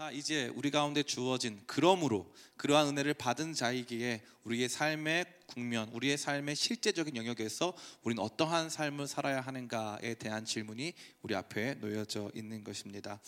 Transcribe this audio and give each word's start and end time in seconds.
자, 0.00 0.10
이제 0.12 0.50
우리 0.54 0.70
가운데 0.70 1.02
주어진 1.02 1.60
그러므로 1.66 2.26
그러한 2.56 2.88
은혜를 2.88 3.12
받은 3.12 3.52
자이기에 3.52 4.22
우리의 4.44 4.70
삶의 4.70 5.26
국면, 5.44 5.90
우리의 5.90 6.16
삶의 6.16 6.56
실제적인 6.56 7.16
영역에서 7.16 7.74
우리는 8.02 8.22
어떠한 8.22 8.70
삶을 8.70 9.06
살아야 9.06 9.42
하는가에 9.42 10.14
대한 10.14 10.46
질문이 10.46 10.94
우리 11.20 11.34
앞에 11.34 11.74
놓여져 11.74 12.30
있는 12.34 12.64
것입니다. 12.64 13.20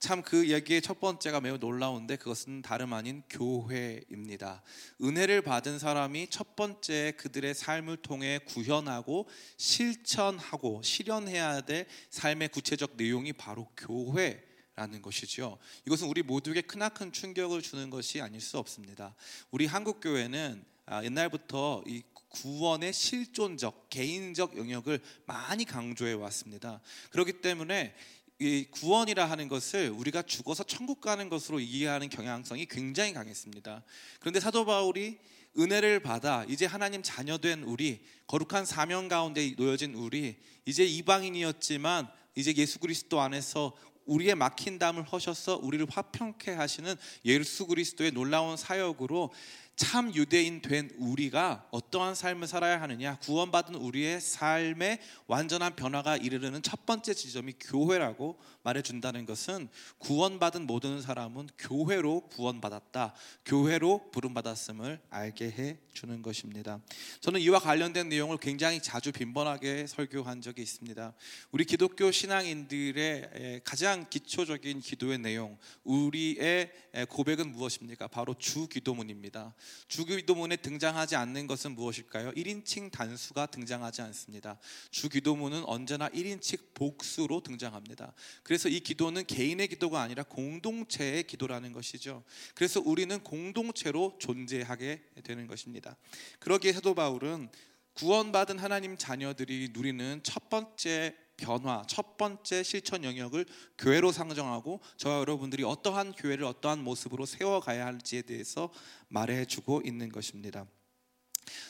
참그 0.00 0.50
얘기의 0.50 0.82
첫 0.82 1.00
번째가 1.00 1.40
매우 1.40 1.56
놀라운데 1.56 2.16
그것은 2.16 2.60
다름 2.60 2.92
아닌 2.92 3.22
교회입니다. 3.30 4.62
은혜를 5.00 5.40
받은 5.40 5.78
사람이 5.78 6.28
첫 6.28 6.56
번째 6.56 7.14
그들의 7.16 7.54
삶을 7.54 7.96
통해 8.02 8.38
구현하고 8.48 9.26
실천하고 9.56 10.82
실현해야 10.82 11.62
될 11.62 11.86
삶의 12.10 12.50
구체적 12.50 12.96
내용이 12.98 13.32
바로 13.32 13.66
교회 13.78 14.51
라는 14.74 15.02
것이죠. 15.02 15.58
이것은 15.86 16.08
우리 16.08 16.22
모두에게 16.22 16.62
크나큰 16.62 17.12
충격을 17.12 17.60
주는 17.60 17.90
것이 17.90 18.20
아닐 18.20 18.40
수 18.40 18.58
없습니다. 18.58 19.14
우리 19.50 19.66
한국 19.66 20.00
교회는 20.00 20.64
아, 20.86 21.04
옛날부터 21.04 21.84
이 21.86 22.02
구원의 22.28 22.92
실존적 22.92 23.90
개인적 23.90 24.56
영역을 24.56 25.00
많이 25.26 25.64
강조해 25.64 26.14
왔습니다. 26.14 26.80
그렇기 27.10 27.42
때문에 27.42 27.94
이 28.38 28.66
구원이라 28.70 29.26
하는 29.26 29.48
것을 29.48 29.90
우리가 29.90 30.22
죽어서 30.22 30.64
천국 30.64 31.00
가는 31.00 31.28
것으로 31.28 31.60
이해하는 31.60 32.08
경향성이 32.08 32.66
굉장히 32.66 33.12
강했습니다. 33.12 33.84
그런데 34.20 34.40
사도 34.40 34.64
바울이 34.64 35.18
은혜를 35.58 36.00
받아 36.00 36.44
이제 36.48 36.64
하나님 36.64 37.02
자녀된 37.02 37.62
우리 37.64 38.00
거룩한 38.26 38.64
사명 38.64 39.08
가운데 39.08 39.54
놓여진 39.56 39.94
우리 39.94 40.36
이제 40.64 40.84
이방인이었지만 40.84 42.08
이제 42.34 42.54
예수 42.56 42.78
그리스도 42.78 43.20
안에서 43.20 43.76
우리의 44.06 44.34
막힌 44.34 44.78
담을 44.78 45.02
허셔서 45.04 45.58
우리를 45.62 45.86
화평케 45.90 46.52
하시는 46.52 46.94
예수 47.24 47.66
그리스도의 47.66 48.12
놀라운 48.12 48.56
사역으로 48.56 49.30
참 49.74 50.14
유대인 50.14 50.60
된 50.60 50.90
우리가 50.98 51.66
어떠한 51.70 52.14
삶을 52.14 52.46
살아야 52.46 52.80
하느냐 52.82 53.18
구원받은 53.20 53.74
우리의 53.74 54.20
삶의 54.20 55.00
완전한 55.26 55.74
변화가 55.74 56.18
이르르는 56.18 56.62
첫 56.62 56.84
번째 56.84 57.14
지점이 57.14 57.54
교회라고 57.58 58.38
말해준다는 58.62 59.26
것은 59.26 59.68
구원받은 59.98 60.66
모든 60.66 61.00
사람은 61.00 61.48
교회로 61.58 62.28
구원받았다 62.28 63.14
교회로 63.44 64.10
부름받았음을 64.12 65.00
알게 65.10 65.50
해 65.50 65.78
주는 65.92 66.22
것입니다. 66.22 66.80
저는 67.20 67.40
이와 67.40 67.58
관련된 67.58 68.08
내용을 68.08 68.38
굉장히 68.38 68.80
자주 68.80 69.10
빈번하게 69.12 69.86
설교한 69.86 70.40
적이 70.42 70.62
있습니다. 70.62 71.12
우리 71.50 71.64
기독교 71.64 72.10
신앙인들의 72.10 73.62
가장 73.64 74.06
기초적인 74.08 74.80
기도의 74.80 75.18
내용 75.18 75.58
우리의 75.84 76.70
고백은 77.08 77.52
무엇입니까? 77.52 78.08
바로 78.08 78.34
주 78.38 78.68
기도문입니다 78.68 79.54
주기도문에 79.88 80.56
등장하지 80.56 81.16
않는 81.16 81.46
것은 81.46 81.74
무엇일까요? 81.74 82.32
1인칭 82.32 82.90
단수가 82.90 83.46
등장하지 83.46 84.02
않습니다. 84.02 84.58
주기도문은 84.90 85.64
언제나 85.64 86.08
1인칭 86.08 86.74
복수로 86.74 87.42
등장합니다. 87.42 88.14
그래서 88.42 88.68
이 88.68 88.80
기도는 88.80 89.26
개인의 89.26 89.68
기도가 89.68 90.00
아니라 90.00 90.22
공동체의 90.22 91.24
기도라는 91.24 91.72
것이죠. 91.72 92.24
그래서 92.54 92.80
우리는 92.80 93.18
공동체로 93.22 94.16
존재하게 94.18 95.02
되는 95.24 95.46
것입니다. 95.46 95.96
그러기에 96.38 96.72
사도 96.72 96.94
바울은 96.94 97.48
구원받은 97.94 98.58
하나님 98.58 98.96
자녀들이 98.96 99.70
누리는 99.72 100.20
첫 100.22 100.48
번째 100.48 101.14
변화, 101.42 101.82
첫 101.88 102.16
번째 102.16 102.62
실천 102.62 103.02
영역을 103.02 103.44
교회로 103.76 104.12
상정하고 104.12 104.80
저와 104.96 105.18
여러분들이 105.18 105.64
어떠한 105.64 106.12
교회를 106.12 106.44
어떠한 106.44 106.84
모습으로 106.84 107.26
세워가야 107.26 107.84
할지에 107.84 108.22
대해서 108.22 108.72
말해주고 109.08 109.82
있는 109.84 110.08
것입니다. 110.08 110.64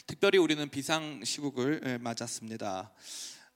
특별히 0.06 0.38
우리는 0.38 0.68
비상 0.68 1.24
시국을 1.24 1.80
예, 1.86 1.98
맞았습니다. 1.98 2.92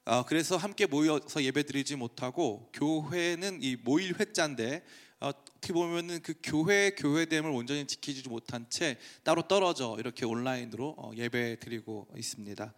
어, 0.05 0.25
그래서 0.25 0.57
함께 0.57 0.87
모여서 0.87 1.43
예배드리지 1.43 1.95
못하고 1.97 2.71
교회는 2.73 3.61
이 3.61 3.75
모일 3.75 4.19
회자인데 4.19 4.83
어, 5.19 5.29
어떻게 5.29 5.73
보면은 5.73 6.21
그 6.21 6.33
교회 6.41 6.91
교회됨을 6.91 7.49
온전히 7.51 7.85
지키지 7.85 8.27
못한 8.29 8.65
채 8.69 8.97
따로 9.23 9.43
떨어져 9.43 9.95
이렇게 9.99 10.25
온라인으로 10.25 10.95
어, 10.97 11.11
예배 11.15 11.59
드리고 11.59 12.07
있습니다. 12.17 12.73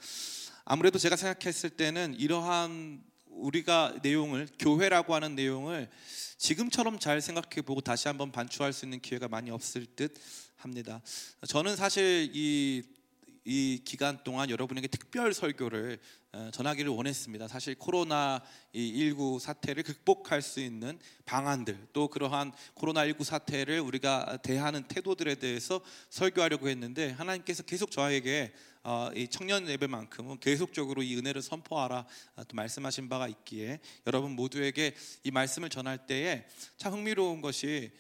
아무래도 0.65 0.99
제가 0.99 1.15
생각했을 1.15 1.69
때는 1.71 2.15
이러한 2.19 3.03
우리가 3.29 3.95
내용을 4.01 4.47
교회라고 4.59 5.15
하는 5.15 5.35
내용을 5.35 5.89
지금처럼 6.37 6.99
잘 6.99 7.21
생각해 7.21 7.61
보고 7.65 7.81
다시 7.81 8.07
한번 8.07 8.31
반추할 8.31 8.73
수 8.73 8.85
있는 8.85 8.99
기회가 8.99 9.27
많이 9.27 9.51
없을 9.51 9.85
듯 9.95 10.15
합니다. 10.57 11.01
저는 11.47 11.75
사실 11.75 12.31
이, 12.33 12.83
이 13.45 13.81
기간 13.85 14.23
동안 14.23 14.49
여러분에게 14.49 14.87
특별 14.87 15.33
설교를 15.33 15.99
어, 16.31 16.51
전하기를 16.53 16.91
원했습니다. 16.91 17.47
사실 17.47 17.73
코로나 17.73 18.43
19 18.75 19.39
사태를 19.41 19.81
극복할 19.81 20.43
수 20.43 20.59
있는 20.59 20.99
방안들 21.25 21.87
또 21.91 22.07
그러한 22.07 22.51
코로나 22.75 23.05
19 23.05 23.23
사태를 23.23 23.79
우리가 23.79 24.37
대하는 24.43 24.83
태도들에 24.83 25.35
대해서 25.35 25.81
설교하려고 26.11 26.69
했는데 26.69 27.11
하나님께서 27.11 27.63
계속 27.63 27.89
저에게 27.89 28.53
청년 29.29 29.67
예배만큼은 29.67 30.39
계속적으로 30.39 31.03
이 31.03 31.17
은혜를 31.17 31.41
선포하라 31.41 32.05
어, 32.35 32.43
또 32.43 32.55
말씀하신 32.55 33.09
바가 33.09 33.27
있기에 33.27 33.79
여러분 34.07 34.31
모두에게 34.31 34.95
이 35.23 35.31
말씀을 35.31 35.69
전할 35.69 36.07
때에 36.07 36.45
참 36.77 36.93
흥미로운 36.93 37.41
것이 37.41 37.91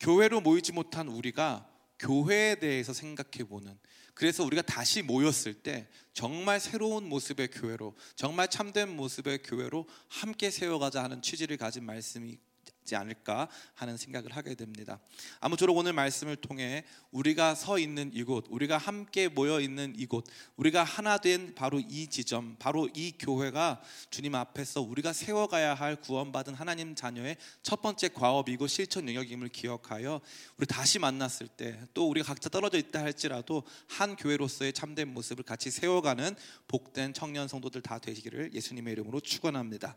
교회로 0.00 0.40
모이지 0.40 0.72
못한 0.72 1.08
우리가 1.08 1.68
교회에 1.98 2.56
대해서 2.56 2.92
생각해 2.92 3.48
보는 3.48 3.78
그래서 4.14 4.42
우리가 4.44 4.62
다시 4.62 5.02
모였을 5.02 5.54
때 5.54 5.88
정말 6.12 6.58
새로운 6.58 7.08
모습의 7.08 7.48
교회로 7.52 7.96
정말 8.16 8.48
참된 8.48 8.88
모습의 8.88 9.42
교회로 9.44 9.86
함께 10.08 10.50
세워가자 10.50 11.04
하는 11.04 11.22
취지를 11.22 11.56
가진 11.56 11.84
말씀이 11.84 12.38
있지 12.88 12.96
않을까 12.96 13.48
하는 13.74 13.96
생각을 13.96 14.34
하게 14.36 14.54
됩니다. 14.54 14.98
아무쪼록 15.40 15.76
오늘 15.76 15.92
말씀을 15.92 16.36
통해 16.36 16.84
우리가 17.10 17.54
서 17.54 17.78
있는 17.78 18.10
이곳, 18.14 18.46
우리가 18.48 18.78
함께 18.78 19.28
모여 19.28 19.60
있는 19.60 19.92
이곳, 19.96 20.24
우리가 20.56 20.82
하나 20.84 21.18
된 21.18 21.54
바로 21.54 21.78
이 21.80 22.06
지점, 22.08 22.56
바로 22.58 22.88
이 22.94 23.12
교회가 23.18 23.82
주님 24.10 24.34
앞에서 24.34 24.80
우리가 24.80 25.12
세워가야 25.12 25.74
할 25.74 25.96
구원받은 25.96 26.54
하나님 26.54 26.94
자녀의 26.94 27.36
첫 27.62 27.82
번째 27.82 28.08
과업이고 28.08 28.66
실천 28.66 29.06
영역임을 29.08 29.48
기억하여 29.48 30.20
우리 30.56 30.66
다시 30.66 30.98
만났을 30.98 31.48
때 31.48 31.78
또 31.98 32.08
우리가 32.08 32.28
각자 32.28 32.48
떨어져 32.48 32.78
있다 32.78 33.00
할지라도 33.00 33.64
한 33.88 34.16
교회로서의 34.16 34.72
참된 34.72 35.12
모습을 35.12 35.44
같이 35.44 35.70
세워가는 35.70 36.36
복된 36.68 37.12
청년 37.12 37.48
성도들 37.48 37.82
다 37.82 37.98
되시기를 37.98 38.54
예수님의 38.54 38.92
이름으로 38.92 39.20
축원합니다. 39.20 39.96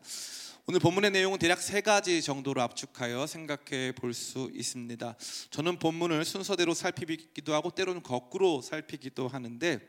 오늘 0.67 0.79
본문의 0.79 1.09
내용은 1.09 1.39
대략 1.39 1.59
세 1.59 1.81
가지 1.81 2.22
정도로 2.22 2.61
압축하여 2.61 3.25
생각해 3.25 3.94
볼 3.94 4.13
수 4.13 4.51
있습니다. 4.53 5.16
저는 5.49 5.79
본문을 5.79 6.23
순서대로 6.23 6.73
살피기도 6.75 7.53
하고 7.55 7.72
때로는 7.72 8.03
거꾸로 8.03 8.61
살피기도 8.61 9.27
하는데 9.27 9.79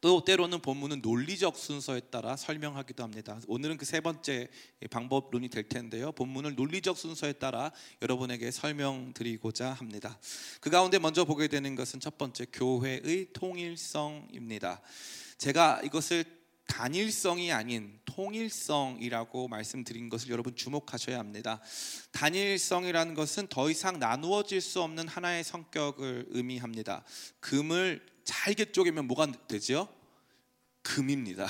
또 0.00 0.24
때로는 0.24 0.60
본문은 0.62 1.02
논리적 1.02 1.56
순서에 1.56 2.00
따라 2.00 2.36
설명하기도 2.36 3.02
합니다. 3.02 3.38
오늘은 3.46 3.76
그 3.76 3.84
세 3.84 4.00
번째 4.00 4.48
방법론이 4.90 5.48
될 5.50 5.68
텐데요. 5.68 6.12
본문을 6.12 6.54
논리적 6.54 6.96
순서에 6.96 7.34
따라 7.34 7.70
여러분에게 8.00 8.50
설명드리고자 8.50 9.72
합니다. 9.72 10.18
그 10.60 10.70
가운데 10.70 10.98
먼저 10.98 11.24
보게 11.24 11.46
되는 11.46 11.74
것은 11.74 12.00
첫 12.00 12.16
번째 12.16 12.46
교회의 12.52 13.28
통일성입니다. 13.34 14.80
제가 15.36 15.82
이것을 15.84 16.24
단일성이 16.68 17.50
아닌 17.50 17.98
통일성이라고 18.18 19.46
말씀드린 19.46 20.08
것을 20.08 20.30
여러분 20.30 20.56
주목하셔야 20.56 21.20
합니다. 21.20 21.60
단일성이라는 22.10 23.14
것은 23.14 23.46
더 23.46 23.70
이상 23.70 24.00
나누어질 24.00 24.60
수 24.60 24.82
없는 24.82 25.06
하나의 25.06 25.44
성격을 25.44 26.26
의미합니다. 26.30 27.04
금을 27.38 28.04
잘게 28.24 28.72
쪼개면 28.72 29.06
뭐가 29.06 29.28
되죠? 29.46 29.86
금입니다. 30.82 31.46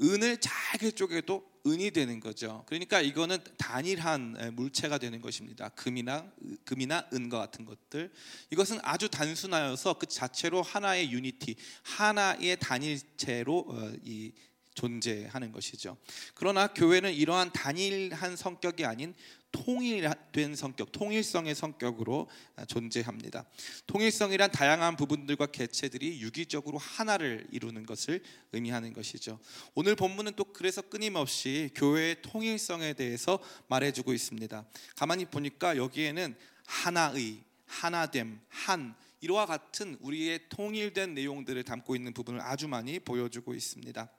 은을 0.00 0.38
잘게 0.38 0.92
쪼개도 0.92 1.52
은이 1.66 1.90
되는 1.90 2.20
거죠. 2.20 2.64
그러니까 2.66 3.02
이거는 3.02 3.36
단일한 3.58 4.54
물체가 4.54 4.96
되는 4.96 5.20
것입니다. 5.20 5.68
금이나 5.68 6.32
금이나 6.64 7.06
은과 7.12 7.36
같은 7.36 7.66
것들. 7.66 8.10
이것은 8.50 8.78
아주 8.82 9.10
단순하여서 9.10 9.98
그 9.98 10.06
자체로 10.06 10.62
하나의 10.62 11.12
유니티, 11.12 11.54
하나의 11.82 12.56
단일체로 12.58 13.66
어, 13.68 13.92
이 14.02 14.32
존재하는 14.74 15.52
것이죠. 15.52 15.96
그러나 16.34 16.66
교회는 16.66 17.12
이러한 17.12 17.52
단일한 17.52 18.36
성격이 18.36 18.84
아닌 18.84 19.14
통일된 19.52 20.56
성격, 20.56 20.92
통일성의 20.92 21.54
성격으로 21.54 22.28
존재합니다. 22.66 23.44
통일성이란 23.86 24.50
다양한 24.50 24.96
부분들과 24.96 25.46
개체들이 25.46 26.20
유기적으로 26.22 26.78
하나를 26.78 27.46
이루는 27.52 27.84
것을 27.84 28.22
의미하는 28.52 28.92
것이죠. 28.94 29.38
오늘 29.74 29.94
본문은 29.94 30.32
또 30.36 30.44
그래서 30.44 30.80
끊임없이 30.80 31.70
교회의 31.74 32.22
통일성에 32.22 32.94
대해서 32.94 33.38
말해주고 33.68 34.14
있습니다. 34.14 34.64
가만히 34.96 35.26
보니까 35.26 35.76
여기에는 35.76 36.34
하나의, 36.66 37.44
하나됨, 37.66 38.40
한 38.48 38.94
이와 39.20 39.46
같은 39.46 39.96
우리의 40.00 40.48
통일된 40.48 41.14
내용들을 41.14 41.62
담고 41.62 41.94
있는 41.94 42.12
부분을 42.12 42.40
아주 42.40 42.66
많이 42.66 42.98
보여주고 42.98 43.54
있습니다. 43.54 44.10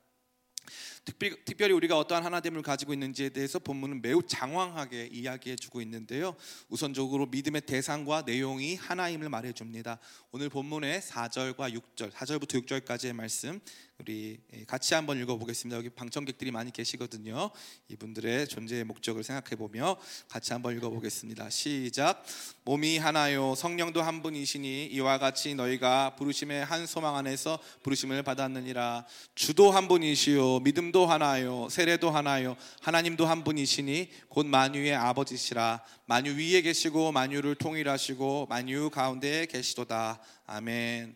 특별히 1.46 1.74
우리가 1.74 1.98
어떠한 1.98 2.24
하나됨을 2.24 2.62
가지고 2.62 2.94
있는지에 2.94 3.30
대해서 3.30 3.60
본문은 3.60 4.02
매우 4.02 4.24
장황하게 4.24 5.08
이야기해 5.12 5.56
주고 5.58 5.82
있는데요. 5.82 6.36
우선적으로 6.70 7.26
믿음의 7.26 7.62
대상과 7.62 8.24
내용이 8.26 8.76
하나임을 8.76 9.30
말해 9.30 9.52
줍니다. 9.52 10.00
오늘 10.32 10.50
본문의 10.50 11.02
4절과 11.02 11.74
6절, 11.74 12.12
4절부터 12.12 12.66
6절까지의 12.66 13.14
말씀 13.14 13.60
우리 14.04 14.38
같이 14.68 14.96
한번 14.96 15.18
읽어보겠습니다. 15.22 15.78
여기 15.78 15.90
방청객들이 15.90 16.52
많이 16.52 16.74
계시거든요. 16.74 17.52
이분들의 17.88 18.50
존재의 18.50 18.84
목적을 18.84 19.24
생각해 19.24 19.56
보며 19.56 19.96
같이 20.28 20.52
한번 20.52 20.76
읽어보겠습니다. 20.76 21.50
시작. 21.50 22.26
몸이 22.66 22.98
하나요, 22.98 23.56
성령도 23.56 24.02
한 24.02 24.22
분이시니 24.22 24.88
이와 24.88 25.20
같이 25.20 25.56
너희가 25.56 26.18
부르심의 26.18 26.66
한 26.66 26.86
소망 26.86 27.16
안에서 27.16 27.58
부르심을 27.84 28.24
받았느니라. 28.24 29.06
주도 29.36 29.72
한 29.72 29.88
분이시요, 29.88 30.60
믿음도 30.60 31.06
하나요, 31.06 31.70
세례도 31.70 32.12
하나요, 32.12 32.58
하나님도 32.82 33.26
한 33.26 33.46
분이시니 33.46 34.10
곧 34.28 34.46
만유의 34.48 34.96
아버지시라. 34.96 35.82
만유 36.08 36.34
위에 36.34 36.62
계시고 36.62 37.14
만유를 37.14 37.56
통일하시고 37.56 38.48
만유 38.50 38.90
가운데에 38.90 39.46
계시도다. 39.46 40.20
아멘. 40.46 41.16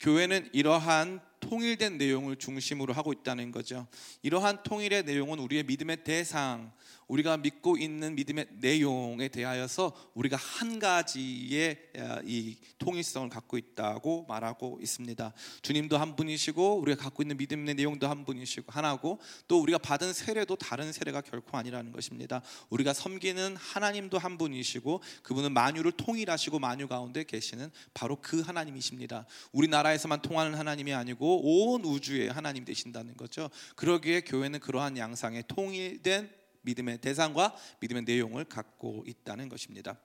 교회는 0.00 0.50
이러한 0.52 1.20
통일된 1.44 1.98
내용을 1.98 2.36
중심으로 2.36 2.94
하고 2.94 3.12
있다는 3.12 3.50
거죠. 3.50 3.86
이러한 4.22 4.62
통일의 4.62 5.04
내용은 5.04 5.38
우리의 5.38 5.64
믿음의 5.64 6.04
대상, 6.04 6.72
우리가 7.08 7.36
믿고 7.36 7.76
있는 7.76 8.14
믿음의 8.14 8.46
내용에 8.60 9.28
대하여서 9.28 10.12
우리가 10.14 10.36
한 10.36 10.78
가지의 10.78 11.78
이 12.24 12.56
통일성을 12.78 13.28
갖고 13.28 13.58
있다고 13.58 14.26
말하고 14.28 14.78
있습니다. 14.80 15.32
주님도 15.62 15.98
한 15.98 16.16
분이시고 16.16 16.80
우리가 16.80 17.02
갖고 17.02 17.22
있는 17.22 17.36
믿음의 17.36 17.74
내용도 17.74 18.08
한 18.08 18.24
분이시고 18.24 18.72
하나고 18.72 19.18
또 19.48 19.60
우리가 19.60 19.78
받은 19.78 20.12
세례도 20.12 20.56
다른 20.56 20.92
세례가 20.92 21.20
결코 21.20 21.56
아니라는 21.56 21.92
것입니다. 21.92 22.42
우리가 22.70 22.92
섬기는 22.92 23.56
하나님도 23.56 24.18
한 24.18 24.38
분이시고 24.38 25.02
그분은 25.22 25.52
만유를 25.52 25.92
통일하시고 25.92 26.58
만유 26.58 26.88
가운데 26.88 27.24
계시는 27.24 27.70
바로 27.92 28.16
그 28.20 28.40
하나님이십니다. 28.40 29.26
우리나라에서만 29.52 30.22
통하는 30.22 30.54
하나님이 30.54 30.92
아니고 30.94 31.74
온 31.74 31.84
우주의 31.84 32.28
하나님 32.28 32.64
되신다는 32.64 33.16
거죠. 33.16 33.50
그러기에 33.76 34.22
교회는 34.22 34.60
그러한 34.60 34.96
양상의 34.96 35.44
통일된 35.48 36.43
믿음의 36.64 36.98
대상과 36.98 37.56
믿음의 37.80 38.02
내용을 38.02 38.44
갖고 38.44 39.04
있다는 39.06 39.48
것입니다. 39.48 39.98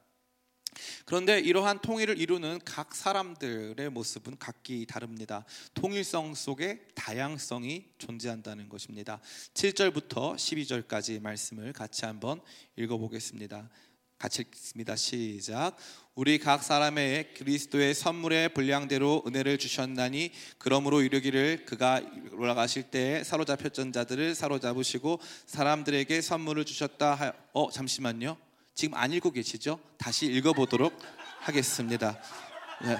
그런데 1.05 1.39
이러한 1.39 1.79
통일을 1.81 2.19
이루는 2.19 2.59
각 2.63 2.93
사람들의 2.93 3.89
모습은 3.89 4.37
각기 4.37 4.85
다릅니다. 4.85 5.45
통일성 5.73 6.35
속에 6.35 6.85
다양성이 6.93 7.85
존재한다는 7.97 8.69
것입니다. 8.69 9.19
7절부터 9.53 10.35
12절까지 10.35 11.21
말씀을 11.21 11.73
같이 11.73 12.05
한번 12.05 12.41
읽어보겠습니다. 12.75 13.69
같이 14.19 14.41
읽습니다. 14.41 14.97
시작. 14.97 15.77
우리 16.13 16.39
각 16.39 16.61
사람의 16.61 17.35
그리스도의 17.35 17.93
선물의 17.93 18.49
분량대로 18.49 19.23
은혜를 19.25 19.57
주셨나니 19.57 20.33
그러므로 20.57 21.01
이르기를 21.01 21.63
그가 21.65 22.01
올라가실 22.33 22.91
때 22.91 23.23
사로잡혔던 23.23 23.93
자들을 23.93 24.35
사로잡으시고 24.35 25.21
사람들에게 25.45 26.19
선물을 26.19 26.65
주셨다. 26.65 27.15
하여, 27.15 27.33
어 27.53 27.71
잠시만요. 27.71 28.35
지금 28.75 28.97
안 28.97 29.13
읽고 29.13 29.31
계시죠? 29.31 29.79
다시 29.97 30.25
읽어보도록 30.25 30.99
하겠습니다. 31.39 32.19
네, 32.83 32.97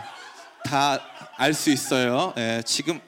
다알 0.64 1.54
수 1.54 1.70
있어요. 1.70 2.32
네, 2.38 2.62
지금 2.64 3.02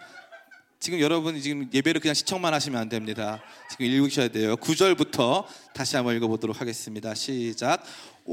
지금 0.82 1.00
여러분 1.00 1.40
지금 1.40 1.70
예배를 1.72 2.02
그냥 2.02 2.16
시청만 2.16 2.56
하시면 2.56 2.82
안 2.82 2.90
됩니다. 2.90 3.40
지금 3.70 3.86
읽으셔야 3.86 4.30
돼요. 4.30 4.56
9절부터 4.56 5.46
다시 5.76 5.96
한번 5.96 6.16
읽어보도록 6.16 6.60
하겠습니다. 6.60 7.14
시작. 7.14 7.84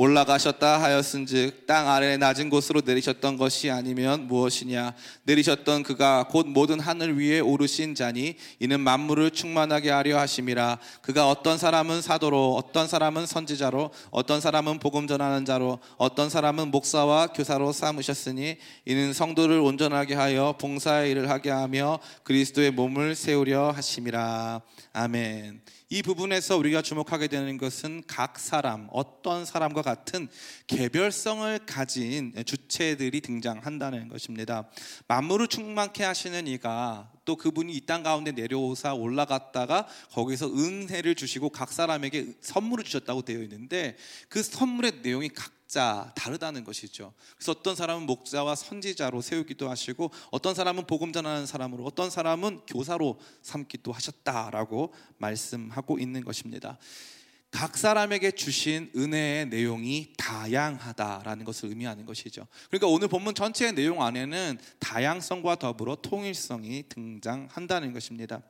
올라가셨다 0.01 0.81
하였은즉 0.81 1.67
땅 1.67 1.91
아래 1.91 2.17
낮은 2.17 2.51
곳으로 2.51 2.83
내리셨던 2.85 3.37
것이 3.37 3.69
아니면 3.69 4.29
무엇이냐? 4.29 4.95
내리셨던 5.25 5.83
그가 5.83 6.29
곧 6.31 6.47
모든 6.47 6.79
하늘 6.79 7.19
위에 7.19 7.41
오르신 7.41 7.97
자니 7.97 8.37
이는 8.61 8.79
만물을 8.79 9.33
충만하게 9.33 9.91
하려 9.91 10.17
하심이라. 10.21 10.79
그가 11.03 11.29
어떤 11.29 11.59
사람은 11.59 12.01
사도로 12.01 12.55
어떤 12.55 12.87
사람은 12.87 13.27
선지자로 13.27 13.91
어떤 14.13 14.41
사람은 14.41 14.79
복음 14.79 15.09
전하는 15.09 15.45
자로 15.45 15.81
어떤 15.97 16.31
사람은 16.31 16.71
목사와 16.71 17.33
교사로 17.33 17.73
삼으셨으니 17.73 18.57
이는 18.85 19.13
성도를 19.13 19.59
온전하게 19.59 20.15
하여 20.15 20.55
봉사의 20.61 21.11
일을 21.11 21.29
하게 21.29 21.51
하며 21.51 21.99
그리스도의 22.23 22.71
몸을 22.71 23.17
세우려 23.17 23.73
하심이라 23.73 24.63
아멘. 24.93 25.61
이 25.91 26.03
부분에서 26.03 26.57
우리가 26.57 26.83
주목하게 26.83 27.29
되는 27.29 27.59
것은 27.59 28.05
각 28.07 28.39
사람, 28.39 28.89
어떤 28.91 29.45
사람과 29.45 29.83
같은 29.83 30.29
개별성을 30.67 31.59
가진 31.67 32.33
주체들이 32.45 33.21
등장한다는 33.21 34.09
것입니다. 34.09 34.69
만물을 35.07 35.49
충만케 35.49 36.05
하시는 36.05 36.47
이가 36.47 37.11
또 37.25 37.37
그분이 37.37 37.75
이 37.75 37.89
땅 37.89 38.03
가운데 38.03 38.33
내려오사 38.33 38.93
올라갔다가 38.95 39.87
거기서 40.13 40.49
은혜를 40.55 41.15
주시고 41.15 41.49
각 41.49 41.73
사람에게 41.73 42.35
선물을 42.43 42.85
주셨다고 42.85 43.23
되어 43.23 43.43
있는데 43.43 43.97
그 44.29 44.43
선물의 44.43 45.01
내용이 45.03 45.31
각 45.31 45.58
각자 45.69 46.11
다르다는 46.15 46.65
것이죠. 46.65 47.13
그래서 47.37 47.53
어떤 47.53 47.77
사람은 47.77 48.07
목자와 48.07 48.55
선지자로 48.55 49.21
세우기도 49.21 49.69
하시고 49.69 50.11
어떤 50.31 50.55
사람은 50.55 50.87
복음 50.87 51.13
전하는 51.13 51.45
사람으로 51.45 51.85
어떤 51.85 52.09
사람은 52.09 52.63
교사로 52.67 53.21
삼기도 53.43 53.93
하셨다라고 53.93 54.95
말씀하고 55.19 55.99
있는 55.99 56.25
것입니다. 56.25 56.79
각 57.51 57.77
사람에게 57.77 58.31
주신 58.31 58.91
은혜의 58.97 59.49
내용이 59.49 60.15
다양하다라는 60.17 61.45
것을 61.45 61.69
의미하는 61.69 62.07
것이죠. 62.07 62.47
그러니까 62.69 62.87
오늘 62.87 63.09
본문 63.09 63.35
전체의 63.35 63.75
내용 63.75 64.03
안에는 64.03 64.59
다양성과 64.79 65.57
더불어 65.57 65.97
통일성이 65.97 66.85
등장한다는 66.89 67.93
것입니다. 67.93 68.43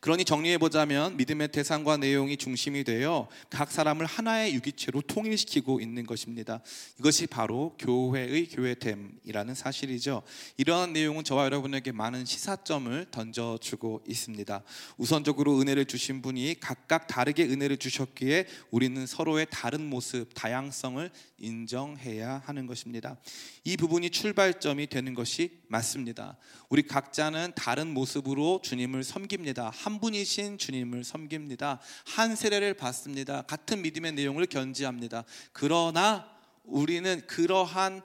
그러니 0.00 0.24
정리해 0.24 0.58
보자면 0.58 1.16
믿음의 1.16 1.48
대상과 1.48 1.96
내용이 1.96 2.36
중심이 2.36 2.84
되어 2.84 3.28
각 3.50 3.72
사람을 3.72 4.06
하나의 4.06 4.54
유기체로 4.54 5.00
통일시키고 5.00 5.80
있는 5.80 6.06
것입니다. 6.06 6.60
이것이 7.00 7.26
바로 7.26 7.74
교회의 7.80 8.48
교회됨이라는 8.48 9.54
사실이죠. 9.56 10.22
이러한 10.56 10.92
내용은 10.92 11.24
저와 11.24 11.46
여러분에게 11.46 11.90
많은 11.90 12.24
시사점을 12.24 13.06
던져주고 13.10 14.04
있습니다. 14.06 14.62
우선적으로 14.98 15.60
은혜를 15.60 15.86
주신 15.86 16.22
분이 16.22 16.56
각각 16.60 17.08
다르게 17.08 17.44
은혜를 17.44 17.78
주셨기에 17.78 18.46
우리는 18.70 19.04
서로의 19.04 19.48
다른 19.50 19.84
모습, 19.90 20.28
다양성을 20.34 21.10
인정해야 21.38 22.42
하는 22.44 22.66
것입니다. 22.66 23.16
이 23.64 23.76
부분이 23.76 24.10
출발점이 24.10 24.86
되는 24.88 25.14
것이 25.14 25.58
맞습니다. 25.68 26.36
우리 26.68 26.82
각자는 26.82 27.52
다른 27.54 27.88
모습으로 27.94 28.60
주님을 28.62 29.04
섬깁니다. 29.04 29.70
한 29.88 30.00
분이신 30.00 30.58
주님을 30.58 31.02
섬깁니다. 31.02 31.80
한 32.04 32.36
세례를 32.36 32.74
받습니다. 32.74 33.40
같은 33.40 33.80
믿음의 33.80 34.12
내용을 34.12 34.44
견지합니다. 34.44 35.24
그러나 35.54 36.30
우리는 36.64 37.26
그러한 37.26 38.02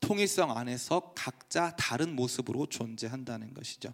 통일성 0.00 0.56
안에서 0.56 1.12
각자 1.14 1.76
다른 1.76 2.16
모습으로 2.16 2.64
존재한다는 2.70 3.52
것이죠. 3.52 3.92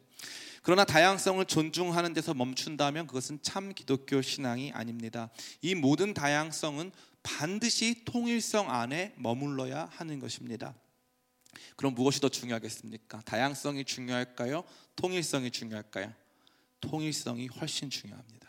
그러나 0.62 0.84
다양성을 0.84 1.44
존중하는 1.46 2.12
데서 2.14 2.32
멈춘다면 2.32 3.08
그것은 3.08 3.40
참 3.42 3.74
기독교 3.74 4.22
신앙이 4.22 4.70
아닙니다. 4.70 5.30
이 5.62 5.74
모든 5.74 6.14
다양성은 6.14 6.92
반드시 7.24 8.04
통일성 8.04 8.70
안에 8.70 9.14
머물러야 9.16 9.88
하는 9.90 10.20
것입니다. 10.20 10.76
그럼 11.74 11.94
무엇이 11.94 12.20
더 12.20 12.28
중요하겠습니까? 12.28 13.22
다양성이 13.24 13.84
중요할까요? 13.84 14.62
통일성이 14.94 15.50
중요할까요? 15.50 16.19
통일성이 16.80 17.46
훨씬 17.46 17.90
중요합니다. 17.90 18.40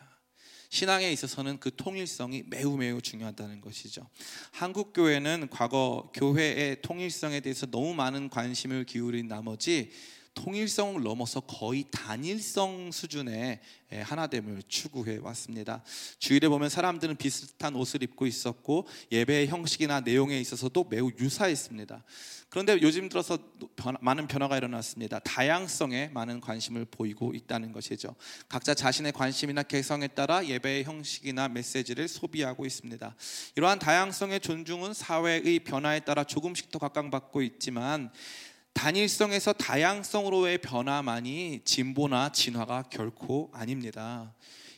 신앙에 0.70 1.12
있어서는 1.12 1.60
그 1.60 1.76
통일성이 1.76 2.44
매우 2.48 2.78
매우 2.78 3.02
중요하다는 3.02 3.60
것이죠. 3.60 4.08
한국 4.52 4.94
교회는 4.94 5.50
과거 5.50 6.10
교회의 6.14 6.82
통일성에 6.82 7.42
대해서 7.42 7.66
너무 7.66 7.94
많은 7.94 8.30
관심을 8.30 8.86
기울인 8.86 9.28
나머지 9.28 9.92
통일성을 10.34 11.02
넘어서 11.04 11.42
거의 11.42 11.86
단일성 11.92 12.92
수준의 12.92 13.60
예, 13.94 14.00
하나됨을 14.02 14.64
추구해 14.70 15.18
왔습니다. 15.22 15.84
주일에 16.18 16.48
보면 16.48 16.70
사람들은 16.70 17.18
비슷한 17.18 17.76
옷을 17.76 18.04
입고 18.04 18.26
있었고 18.26 18.88
예배의 19.12 19.48
형식이나 19.48 20.00
내용에 20.00 20.40
있어서도 20.40 20.86
매우 20.86 21.12
유사했습니다. 21.20 22.04
그런데 22.50 22.78
요즘 22.82 23.10
들어서 23.10 23.38
많은 24.02 24.28
변화가 24.28 24.58
일어났습니다. 24.58 25.20
다양성에 25.20 26.10
많은 26.14 26.42
관심을 26.42 26.86
보이고 26.86 27.34
있다는 27.34 27.72
것이죠. 27.72 28.16
각자 28.50 28.74
자신의 28.74 29.14
관심이나 29.14 29.64
개성에 29.64 30.08
따라 30.10 30.46
예배의 30.46 30.84
형식이나 30.84 31.48
메시지를 31.48 32.08
소비하고 32.10 32.66
있습니다. 32.66 33.16
이러한 33.56 33.80
다양성의 33.80 34.42
존중은 34.42 34.94
사회의 34.94 35.60
변화에 35.60 36.02
따라 36.02 36.26
조금씩 36.26 36.72
더 36.72 36.80
각광받고 36.80 37.42
있지만 37.42 38.12
단일성에서 38.74 39.54
다양성으로의 39.54 40.60
변화만이 40.60 41.62
진보나 41.66 42.32
진화가 42.32 42.84
결코 42.84 43.50
아닙니다. 43.54 44.34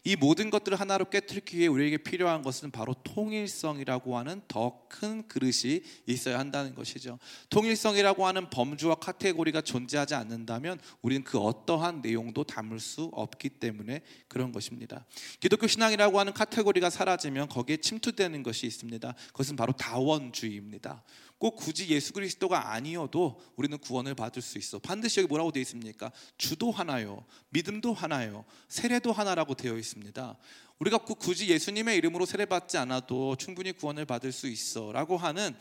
이 0.05 0.17
모든 0.17 0.49
것들을 0.49 0.77
하나로 0.77 1.09
깨뜨리기 1.09 1.57
위해 1.57 1.67
우리에게 1.67 1.97
필요한 1.97 2.41
것은 2.41 2.71
바로 2.71 2.93
통일성이라고 3.03 4.17
하는 4.17 4.41
더 4.47 4.83
큰 4.93 5.27
그릇이 5.27 5.81
있어야 6.05 6.37
한다는 6.37 6.75
것이죠. 6.75 7.17
통일성이라고 7.49 8.27
하는 8.27 8.49
범주와 8.51 8.95
카테고리가 8.95 9.61
존재하지 9.61 10.13
않는다면 10.13 10.79
우리는 11.01 11.23
그 11.23 11.39
어떠한 11.39 12.01
내용도 12.03 12.43
담을 12.43 12.79
수 12.79 13.09
없기 13.11 13.49
때문에 13.49 14.01
그런 14.27 14.51
것입니다. 14.51 15.05
기독교 15.39 15.65
신앙이라고 15.65 16.19
하는 16.19 16.31
카테고리가 16.31 16.91
사라지면 16.91 17.49
거기에 17.49 17.77
침투되는 17.77 18.43
것이 18.43 18.67
있습니다. 18.67 19.15
그것은 19.27 19.55
바로 19.55 19.73
다원주의입니다. 19.73 21.03
꼭 21.43 21.57
굳이 21.57 21.89
예수 21.89 22.13
그리스도가 22.13 22.71
아니어도 22.71 23.37
우리는 23.57 23.77
구원을 23.77 24.15
받을 24.15 24.41
수 24.41 24.57
있어. 24.57 24.79
반드시 24.79 25.19
여기 25.19 25.27
뭐라고 25.27 25.51
되어 25.51 25.59
있습니까? 25.63 26.09
주도 26.37 26.71
하나요. 26.71 27.25
믿음도 27.49 27.93
하나요. 27.93 28.45
세례도 28.69 29.11
하나라고 29.11 29.53
되어 29.53 29.77
있습니다. 29.77 30.37
우리가 30.79 30.99
굳이 30.99 31.49
예수님의 31.49 31.97
이름으로 31.97 32.25
세례받지 32.25 32.77
않아도 32.77 33.35
충분히 33.35 33.73
구원을 33.73 34.05
받을 34.05 34.31
수 34.31 34.47
있어라고 34.47 35.17
하는 35.17 35.53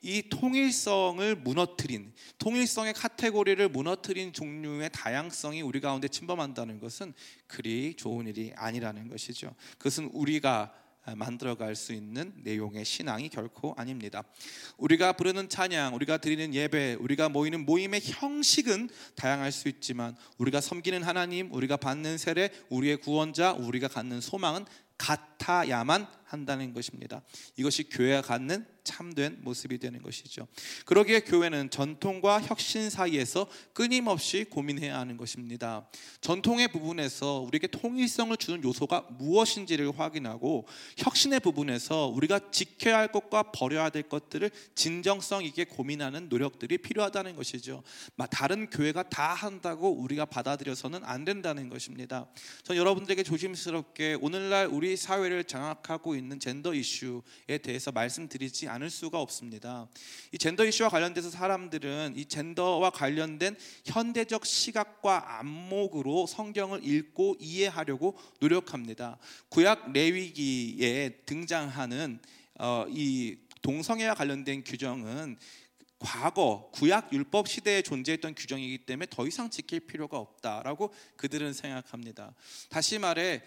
이 0.00 0.24
통일성을 0.28 1.36
무너뜨린 1.36 2.12
통일성의 2.38 2.94
카테고리를 2.94 3.68
무너뜨린 3.68 4.32
종류의 4.32 4.90
다양성이 4.92 5.62
우리 5.62 5.80
가운데 5.80 6.08
침범한다는 6.08 6.80
것은 6.80 7.14
그리 7.46 7.94
좋은 7.94 8.26
일이 8.26 8.52
아니라는 8.56 9.06
것이죠. 9.06 9.54
그것은 9.78 10.06
우리가 10.06 10.74
만들어갈 11.16 11.74
수 11.74 11.92
있는 11.92 12.32
내용의 12.42 12.84
신앙이 12.84 13.28
결코 13.28 13.74
아닙니다. 13.76 14.22
우리가 14.76 15.12
부르는 15.12 15.48
찬양, 15.48 15.94
우리가 15.94 16.18
드리는 16.18 16.54
예배, 16.54 16.98
우리가 17.00 17.28
모이는 17.28 17.64
모임의 17.64 18.00
형식은 18.04 18.90
다양할 19.14 19.52
수 19.52 19.68
있지만 19.68 20.16
우리가 20.38 20.60
섬기는 20.60 21.02
하나님, 21.02 21.52
우리가 21.52 21.76
받는 21.76 22.18
세례, 22.18 22.50
우리의 22.68 22.98
구원자, 22.98 23.52
우리가 23.52 23.88
갖는 23.88 24.20
소망은 24.20 24.66
같아야만 24.98 26.06
한다는 26.28 26.74
것입니다. 26.74 27.22
이것이 27.56 27.88
교회가 27.88 28.22
갖는 28.22 28.66
참된 28.84 29.38
모습이 29.42 29.78
되는 29.78 30.02
것이죠. 30.02 30.46
그러기에 30.86 31.20
교회는 31.20 31.68
전통과 31.70 32.40
혁신 32.40 32.88
사이에서 32.88 33.46
끊임없이 33.74 34.44
고민해야 34.44 34.98
하는 34.98 35.16
것입니다. 35.16 35.88
전통의 36.22 36.68
부분에서 36.68 37.40
우리에게 37.40 37.66
통일성을 37.66 38.34
주는 38.38 38.64
요소가 38.64 39.06
무엇인지를 39.18 39.98
확인하고 39.98 40.66
혁신의 40.96 41.40
부분에서 41.40 42.06
우리가 42.06 42.50
지켜야 42.50 42.98
할 42.98 43.12
것과 43.12 43.52
버려야 43.52 43.90
될 43.90 44.04
것들을 44.04 44.50
진정성 44.74 45.44
있게 45.44 45.64
고민하는 45.64 46.28
노력들이 46.28 46.78
필요하다는 46.78 47.36
것이죠. 47.36 47.82
다른 48.30 48.70
교회가 48.70 49.04
다 49.10 49.34
한다고 49.34 49.90
우리가 49.90 50.24
받아들여서는 50.24 51.04
안 51.04 51.24
된다는 51.24 51.68
것입니다. 51.68 52.26
전 52.62 52.76
여러분들에게 52.76 53.22
조심스럽게 53.22 54.18
오늘날 54.20 54.66
우리 54.66 54.96
사회를 54.96 55.44
장악하고 55.44 56.17
있는 56.18 56.40
젠더 56.40 56.74
이슈에 56.74 57.58
대해서 57.62 57.92
말씀드리지 57.92 58.68
않을 58.68 58.90
수가 58.90 59.20
없습니다. 59.20 59.88
이 60.32 60.38
젠더 60.38 60.64
이슈와 60.66 60.88
관련돼서 60.88 61.30
사람들은 61.30 62.14
이 62.16 62.26
젠더와 62.26 62.90
관련된 62.90 63.56
현대적 63.84 64.44
시각과 64.44 65.38
안목으로 65.38 66.26
성경을 66.26 66.84
읽고 66.84 67.36
이해하려고 67.40 68.18
노력합니다. 68.40 69.18
구약 69.48 69.92
레위기에 69.92 71.20
등장하는 71.24 72.18
어, 72.58 72.86
이 72.88 73.36
동성애와 73.62 74.14
관련된 74.14 74.64
규정은 74.64 75.38
과거 75.98 76.70
구약 76.74 77.12
율법 77.12 77.48
시대에 77.48 77.82
존재했던 77.82 78.34
규정이기 78.34 78.78
때문에 78.86 79.06
더 79.10 79.26
이상 79.26 79.50
지킬 79.50 79.80
필요가 79.80 80.18
없다라고 80.18 80.94
그들은 81.16 81.52
생각합니다. 81.52 82.34
다시 82.68 82.98
말해 82.98 83.42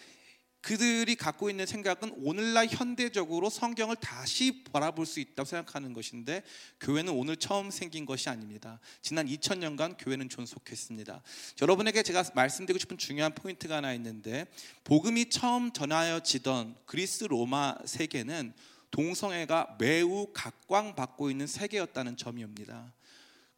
그들이 0.61 1.15
갖고 1.15 1.49
있는 1.49 1.65
생각은 1.65 2.13
오늘날 2.23 2.67
현대적으로 2.67 3.49
성경을 3.49 3.95
다시 3.95 4.63
바라볼 4.71 5.05
수 5.05 5.19
있다고 5.19 5.45
생각하는 5.45 5.93
것인데 5.93 6.43
교회는 6.79 7.13
오늘 7.13 7.35
처음 7.35 7.71
생긴 7.71 8.05
것이 8.05 8.29
아닙니다. 8.29 8.79
지난 9.01 9.27
2000년간 9.27 9.95
교회는 9.97 10.29
존속했습니다. 10.29 11.21
여러분에게 11.61 12.03
제가 12.03 12.23
말씀드리고 12.35 12.79
싶은 12.79 12.97
중요한 12.97 13.33
포인트가 13.33 13.77
하나 13.77 13.93
있는데 13.93 14.45
복음이 14.83 15.29
처음 15.29 15.71
전하여지던 15.71 16.75
그리스 16.85 17.23
로마 17.23 17.75
세계는 17.85 18.53
동성애가 18.91 19.77
매우 19.79 20.27
각광받고 20.33 21.31
있는 21.31 21.47
세계였다는 21.47 22.17
점이옵니다. 22.17 22.93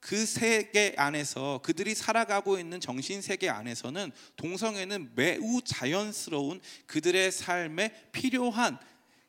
그 0.03 0.25
세계 0.25 0.93
안에서 0.97 1.61
그들이 1.63 1.95
살아가고 1.95 2.59
있는 2.59 2.81
정신 2.81 3.21
세계 3.21 3.47
안에서는 3.47 4.11
동성애는 4.35 5.13
매우 5.15 5.61
자연스러운 5.63 6.59
그들의 6.87 7.31
삶에 7.31 8.09
필요한 8.11 8.77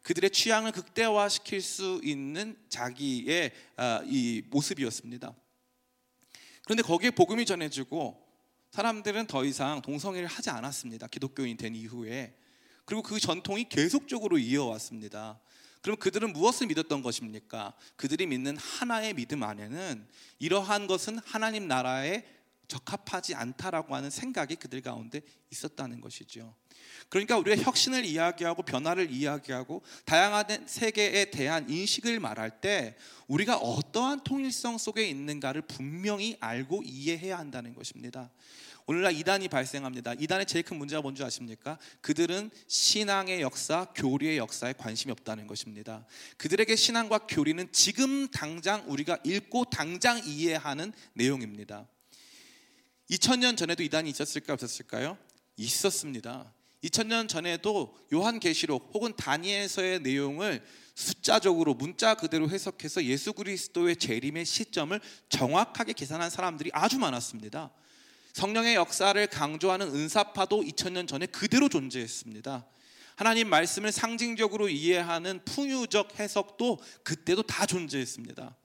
그들의 0.03 0.31
취향을 0.31 0.73
극대화시킬 0.73 1.63
수 1.63 2.01
있는 2.03 2.57
자기의 2.69 3.53
아, 3.77 4.03
이 4.05 4.43
모습이었습니다. 4.51 5.33
그런데 6.65 6.83
거기에 6.83 7.11
복음이 7.11 7.47
전해지고 7.47 8.21
사람들은 8.73 9.29
더 9.29 9.45
이상 9.45 9.81
동성애를 9.81 10.27
하지 10.27 10.51
않았습니다. 10.51 11.07
기독교인 11.07 11.57
된 11.57 11.77
이후에 11.77 12.35
그리고 12.85 13.01
그 13.05 13.21
전통이 13.21 13.69
계속적으로 13.69 14.39
이어왔습니다. 14.39 15.39
그럼 15.85 15.99
그들은 15.99 16.33
무엇을 16.33 16.67
믿었던 16.69 17.03
것입니까? 17.03 17.75
그들이 17.97 18.27
믿는 18.27 18.57
하나의 18.57 19.13
믿음 19.13 19.43
안에는 19.43 20.09
이러한 20.39 20.87
것은 20.87 21.19
하나님 21.19 21.69
나라에 21.69 22.25
적합하지 22.69 23.35
않다라고 23.35 23.95
하는 23.95 24.09
생각이 24.09 24.57
그들 24.57 24.81
가운데 24.81 25.21
있었다는 25.51 26.01
것이죠. 26.01 26.55
그러니까 27.11 27.37
우리가 27.37 27.63
혁신을 27.63 28.07
이야기하고 28.07 28.63
변화를 28.63 29.11
이야기하고 29.11 29.83
다양한 30.07 30.67
세계에 30.67 31.27
대한 31.27 31.69
인식을 31.69 32.19
말할 32.19 32.63
때 32.63 32.97
우리가 33.27 33.59
어떠한 33.59 34.25
통일성 34.25 34.79
속에 34.79 35.07
있는가를 35.07 35.61
분명히 35.61 36.39
알고 36.41 36.83
이해해야 36.83 37.37
한다는 37.37 37.75
것입니다. 37.75 38.31
오늘날 38.87 39.15
이단이 39.15 39.49
발생합니다. 39.49 40.13
이단의 40.19 40.45
제일 40.45 40.63
큰 40.63 40.77
문제가 40.77 41.01
뭔지 41.01 41.25
아십니까? 41.25 41.79
그들은 42.03 42.51
신앙의 42.69 43.41
역사, 43.41 43.87
교리의 43.95 44.37
역사에 44.37 44.75
관심이 44.75 45.11
없다는 45.13 45.47
것입니다. 45.47 46.07
그들에게 46.37 46.77
신앙과 46.77 47.27
교리는 47.27 47.67
지금 47.73 48.29
당장 48.29 48.85
우리가 48.87 49.19
읽고 49.25 49.67
당장 49.67 50.21
이해하는 50.25 50.93
내용입니다. 51.15 51.89
2000년 53.11 53.57
전에도 53.57 53.83
이단이 53.83 54.11
있었을까 54.11 54.53
없었을까요? 54.53 55.17
있었습니다. 55.57 56.53
2000년 56.83 57.27
전에도 57.27 57.97
요한계시록 58.13 58.91
혹은 58.93 59.17
다니엘서의 59.17 60.01
내용을 60.01 60.63
숫자적으로 60.95 61.73
문자 61.73 62.15
그대로 62.15 62.51
해석해서 62.51 63.05
예수 63.05 63.33
그리스도의 63.33 63.97
재림의 63.97 64.45
시점을 64.45 65.01
정확하게 65.31 65.95
계산한 65.95 66.29
사람들이 66.29 66.71
아주 66.75 66.99
많았습니다. 66.99 67.73
성령의 68.35 68.75
역사를 68.75 69.25
강조하는 69.29 69.95
은사파도 69.95 70.63
2000년 70.63 71.07
전에 71.07 71.25
그대로 71.27 71.69
존재했습니다. 71.69 72.67
하나님 73.15 73.49
말씀을 73.49 73.93
상징적으로 73.93 74.69
이해하는 74.69 75.41
풍유적 75.45 76.19
해석도 76.19 76.81
그때도 77.05 77.45
다 77.45 77.65
존재했습니다. 77.65 78.57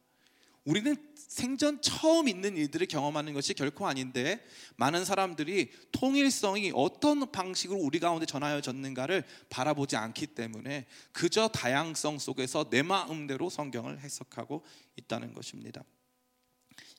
우리는 0.65 0.95
생전 1.15 1.83
처음 1.83 2.27
있는 2.27 2.57
일들을 2.57 2.87
경험하는 2.87 3.35
것이 3.35 3.53
결코 3.53 3.87
아닌데 3.87 4.43
많은 4.75 5.05
사람들이 5.05 5.69
통일성이 5.91 6.71
어떤 6.73 7.31
방식으로 7.31 7.79
우리 7.79 7.99
가운데 7.99 8.25
전하여졌는가를 8.25 9.23
바라보지 9.51 9.95
않기 9.95 10.27
때문에 10.27 10.87
그저 11.11 11.47
다양성 11.47 12.17
속에서 12.17 12.71
내 12.71 12.81
마음대로 12.81 13.51
성경을 13.51 13.99
해석하고 13.99 14.65
있다는 14.95 15.35
것입니다. 15.35 15.83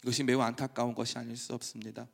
이것이 0.03 0.23
매우 0.23 0.41
안타까운 0.41 0.95
것이 0.95 1.19
아닐 1.19 1.37
수 1.37 1.53
없습니다. 1.53 2.07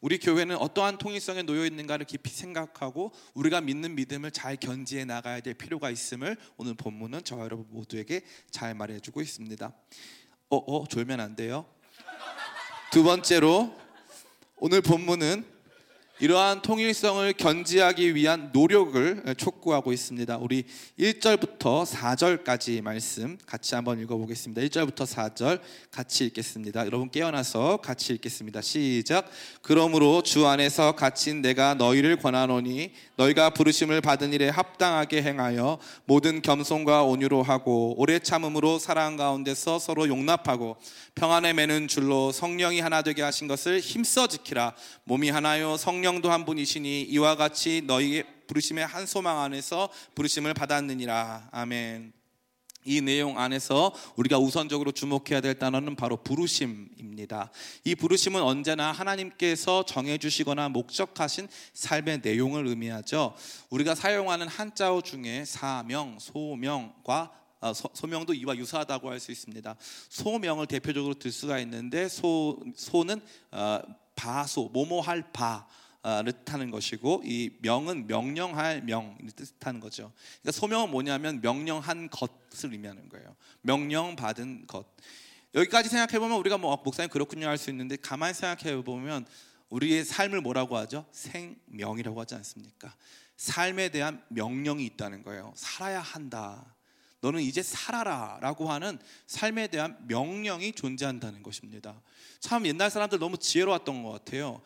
우리 0.00 0.18
교회는 0.18 0.56
어떠한 0.56 0.98
통일성에 0.98 1.42
놓여 1.42 1.66
있는가를 1.66 2.06
깊이 2.06 2.30
생각하고 2.30 3.12
우리가 3.34 3.60
믿는 3.60 3.96
믿음을 3.96 4.30
잘 4.30 4.56
견지해 4.56 5.04
나가야 5.04 5.40
될 5.40 5.54
필요가 5.54 5.90
있음을 5.90 6.36
오늘 6.56 6.74
본문은 6.74 7.24
저와 7.24 7.44
여러분 7.44 7.66
모두에게 7.70 8.22
잘 8.50 8.74
말해주고 8.74 9.20
있습니다. 9.20 9.72
어, 10.50 10.56
어, 10.56 10.86
졸면 10.86 11.18
안 11.18 11.34
돼요. 11.34 11.66
두 12.92 13.02
번째로 13.02 13.74
오늘 14.56 14.80
본문은 14.80 15.44
이러한 16.20 16.60
통일성을 16.62 17.32
견지하기 17.32 18.14
위한 18.14 18.50
노력을 18.52 19.24
촉구하고 19.36 19.92
있습니다. 19.92 20.36
우리 20.38 20.64
1절부터 21.00 21.84
4절까지 21.86 22.80
말씀 22.82 23.38
같이 23.44 23.74
한번 23.74 23.98
읽어보겠습니다. 23.98 24.60
1절부터 24.62 25.06
4절 25.06 25.60
같이 25.90 26.26
읽겠습니다. 26.26 26.84
여러분 26.86 27.10
깨어나서 27.10 27.78
같이 27.78 28.12
읽겠습니다. 28.12 28.60
시작. 28.60 29.28
그러므로 29.62 30.22
주 30.22 30.46
안에서 30.46 30.92
갇힌 30.92 31.40
내가 31.40 31.74
너희를 31.74 32.16
권하노니 32.16 32.92
너희가 33.16 33.50
부르심을 33.50 34.00
받은 34.02 34.32
일에 34.32 34.48
합당하게 34.50 35.22
행하여 35.22 35.78
모든 36.04 36.42
겸손과 36.42 37.04
온유로 37.04 37.42
하고 37.42 37.94
오래 37.98 38.18
참음으로 38.18 38.78
사랑 38.78 39.16
가운데서 39.16 39.78
서로 39.78 40.06
용납하고 40.06 40.76
평안에 41.14 41.52
매는 41.52 41.88
줄로 41.88 42.32
성령이 42.32 42.80
하나 42.80 43.02
되게 43.02 43.22
하신 43.22 43.48
것을 43.48 43.80
힘써 43.80 44.26
지키라. 44.26 44.74
몸이 45.04 45.30
하나요 45.30 45.76
성령 45.76 46.01
성령도 46.02 46.32
한 46.32 46.44
분이시니 46.44 47.02
이와 47.02 47.36
같이 47.36 47.82
너희의 47.86 48.24
부르심의 48.48 48.84
한 48.84 49.06
소망 49.06 49.40
안에서 49.40 49.88
부르심을 50.16 50.52
받았느니라. 50.52 51.50
아멘. 51.52 52.12
이 52.84 53.00
내용 53.00 53.38
안에서 53.38 53.94
우리가 54.16 54.36
우선적으로 54.40 54.90
주목해야 54.90 55.40
될 55.40 55.60
단어는 55.60 55.94
바로 55.94 56.16
부르심입니다. 56.16 57.52
이 57.84 57.94
부르심은 57.94 58.42
언제나 58.42 58.90
하나님께서 58.90 59.84
정해주시거나 59.84 60.70
목적하신 60.70 61.46
삶의 61.72 62.22
내용을 62.24 62.66
의미하죠. 62.66 63.36
우리가 63.70 63.94
사용하는 63.94 64.48
한자어 64.48 65.02
중에 65.02 65.44
사명, 65.44 66.18
소명과 66.18 67.30
어, 67.60 67.72
소명도 67.72 68.34
이와 68.34 68.56
유사하다고 68.56 69.08
할 69.08 69.20
수 69.20 69.30
있습니다. 69.30 69.76
소명을 70.08 70.66
대표적으로 70.66 71.14
들 71.14 71.30
수가 71.30 71.60
있는데 71.60 72.08
소 72.08 72.58
소는 72.74 73.20
어, 73.52 73.80
바소 74.16 74.68
모모할 74.72 75.32
바 75.32 75.66
뜻하는 76.02 76.70
것이고 76.70 77.22
이 77.24 77.50
명은 77.60 78.06
명령할 78.06 78.82
명을 78.82 79.30
뜻하는 79.36 79.80
거죠. 79.80 80.12
그러니까 80.40 80.58
소명은 80.58 80.90
뭐냐면 80.90 81.40
명령한 81.40 82.10
것을 82.10 82.72
의미하는 82.72 83.08
거예요. 83.08 83.36
명령 83.60 84.16
받은 84.16 84.66
것. 84.66 84.86
여기까지 85.54 85.88
생각해 85.88 86.18
보면 86.18 86.38
우리가 86.38 86.58
뭐 86.58 86.76
목사님 86.82 87.10
그렇군요 87.10 87.46
할 87.46 87.58
수 87.58 87.70
있는데 87.70 87.96
가만히 87.96 88.34
생각해 88.34 88.82
보면 88.82 89.26
우리의 89.68 90.04
삶을 90.04 90.40
뭐라고 90.40 90.76
하죠? 90.78 91.06
생명이라고 91.12 92.20
하지 92.20 92.34
않습니까? 92.34 92.94
삶에 93.36 93.88
대한 93.88 94.22
명령이 94.28 94.84
있다는 94.84 95.22
거예요. 95.22 95.52
살아야 95.56 96.00
한다. 96.00 96.74
너는 97.20 97.40
이제 97.40 97.62
살아라 97.62 98.38
라고 98.40 98.70
하는 98.70 98.98
삶에 99.26 99.68
대한 99.68 99.96
명령이 100.08 100.72
존재한다는 100.72 101.42
것입니다. 101.42 102.00
참 102.40 102.66
옛날 102.66 102.90
사람들 102.90 103.18
너무 103.18 103.38
지혜로웠던 103.38 104.02
것 104.02 104.10
같아요. 104.10 104.60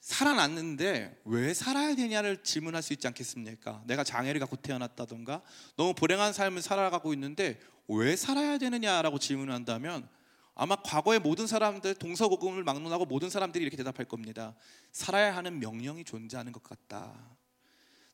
살아났는데 0.00 1.20
왜 1.24 1.54
살아야 1.54 1.94
되냐를 1.94 2.42
질문할 2.42 2.82
수 2.82 2.92
있지 2.92 3.06
않겠습니까? 3.06 3.82
내가 3.86 4.02
장애를 4.02 4.40
갖고 4.40 4.56
태어났다던가 4.56 5.42
너무 5.76 5.94
불행한 5.94 6.32
삶을 6.32 6.62
살아가고 6.62 7.12
있는데 7.14 7.60
왜 7.86 8.16
살아야 8.16 8.58
되느냐라고 8.58 9.18
질문한다면 9.18 10.08
아마 10.54 10.76
과거의 10.76 11.20
모든 11.20 11.46
사람들 11.46 11.94
동서고금을 11.94 12.64
막론하고 12.64 13.06
모든 13.06 13.30
사람들이 13.30 13.62
이렇게 13.62 13.76
대답할 13.76 14.06
겁니다. 14.06 14.54
살아야 14.92 15.36
하는 15.36 15.58
명령이 15.58 16.04
존재하는 16.04 16.52
것 16.52 16.62
같다. 16.62 17.36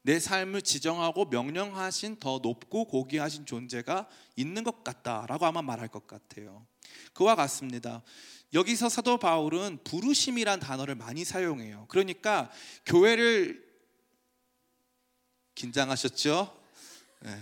내 0.02 0.20
삶을 0.20 0.62
지정하고 0.62 1.24
명령하신 1.24 2.16
더 2.20 2.38
높고 2.40 2.86
고귀하신 2.86 3.44
존재가 3.46 4.08
있는 4.36 4.62
것 4.62 4.84
같다라고 4.84 5.46
아마 5.46 5.62
말할 5.62 5.88
것 5.88 6.06
같아요. 6.06 6.64
그와 7.12 7.34
같습니다. 7.34 8.02
여기서 8.56 8.88
사도 8.88 9.18
바울은 9.18 9.80
부르심이란 9.84 10.60
단어를 10.60 10.94
많이 10.94 11.26
사용해요. 11.26 11.84
그러니까 11.88 12.50
교회를 12.86 13.62
긴장하셨죠? 15.54 16.58
네. 17.20 17.38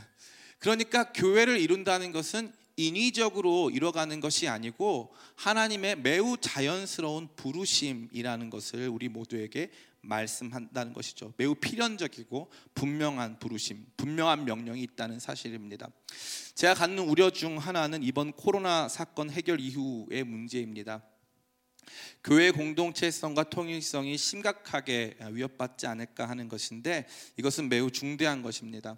그러니까 0.58 1.12
교회를 1.12 1.60
이룬다는 1.60 2.10
것은 2.10 2.52
인위적으로 2.76 3.70
이뤄가는 3.70 4.18
것이 4.18 4.48
아니고 4.48 5.14
하나님의 5.36 6.00
매우 6.00 6.36
자연스러운 6.36 7.28
부르심이라는 7.36 8.50
것을 8.50 8.88
우리 8.88 9.08
모두에게 9.08 9.70
말씀한다는 10.04 10.92
것이죠. 10.92 11.32
매우 11.36 11.54
필연적이고 11.54 12.50
분명한 12.74 13.38
부르심, 13.38 13.86
분명한 13.96 14.44
명령이 14.44 14.82
있다는 14.82 15.18
사실입니다. 15.18 15.88
제가 16.54 16.74
갖는 16.74 17.04
우려 17.04 17.30
중 17.30 17.58
하나는 17.58 18.02
이번 18.02 18.32
코로나 18.32 18.88
사건 18.88 19.30
해결 19.30 19.60
이후의 19.60 20.24
문제입니다. 20.24 21.02
교회 22.22 22.50
공동체성과 22.50 23.44
통일성이 23.50 24.16
심각하게 24.16 25.18
위협받지 25.30 25.86
않을까 25.86 26.28
하는 26.28 26.48
것인데 26.48 27.06
이것은 27.36 27.68
매우 27.68 27.90
중대한 27.90 28.42
것입니다. 28.42 28.96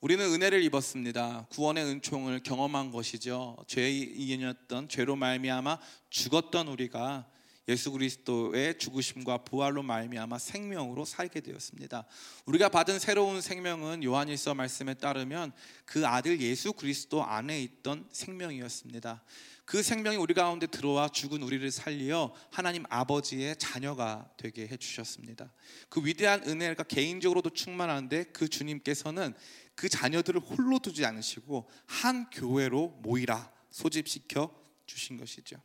우리는 0.00 0.24
은혜를 0.24 0.62
입었습니다. 0.64 1.46
구원의 1.50 1.84
은총을 1.84 2.42
경험한 2.42 2.90
것이죠. 2.90 3.56
죄인이었던 3.66 4.88
죄로 4.88 5.16
말미암아 5.16 5.78
죽었던 6.10 6.68
우리가 6.68 7.26
예수 7.68 7.90
그리스도의 7.92 8.78
죽으심과 8.78 9.38
부활로 9.44 9.82
말미암아 9.82 10.38
생명으로 10.38 11.04
살게 11.04 11.40
되었습니다. 11.40 12.06
우리가 12.44 12.68
받은 12.68 12.98
새로운 12.98 13.40
생명은 13.40 14.04
요한일서 14.04 14.54
말씀에 14.54 14.94
따르면 14.94 15.52
그 15.84 16.06
아들 16.06 16.40
예수 16.40 16.72
그리스도 16.74 17.24
안에 17.24 17.62
있던 17.62 18.06
생명이었습니다. 18.12 19.22
그 19.64 19.82
생명이 19.82 20.18
우리 20.18 20.34
가운데 20.34 20.66
들어와 20.66 21.08
죽은 21.08 21.42
우리를 21.42 21.70
살리어 21.70 22.34
하나님 22.50 22.84
아버지의 22.90 23.56
자녀가 23.56 24.30
되게 24.36 24.68
해 24.68 24.76
주셨습니다. 24.76 25.50
그 25.88 26.04
위대한 26.04 26.42
은혜가 26.46 26.82
개인적으로도 26.82 27.50
충만한데 27.50 28.24
그 28.24 28.48
주님께서는 28.48 29.32
그 29.74 29.88
자녀들을 29.88 30.40
홀로 30.40 30.78
두지 30.78 31.06
않으시고 31.06 31.68
한 31.86 32.28
교회로 32.28 33.00
모이라 33.02 33.50
소집시켜 33.70 34.54
주신 34.84 35.16
것이죠. 35.16 35.56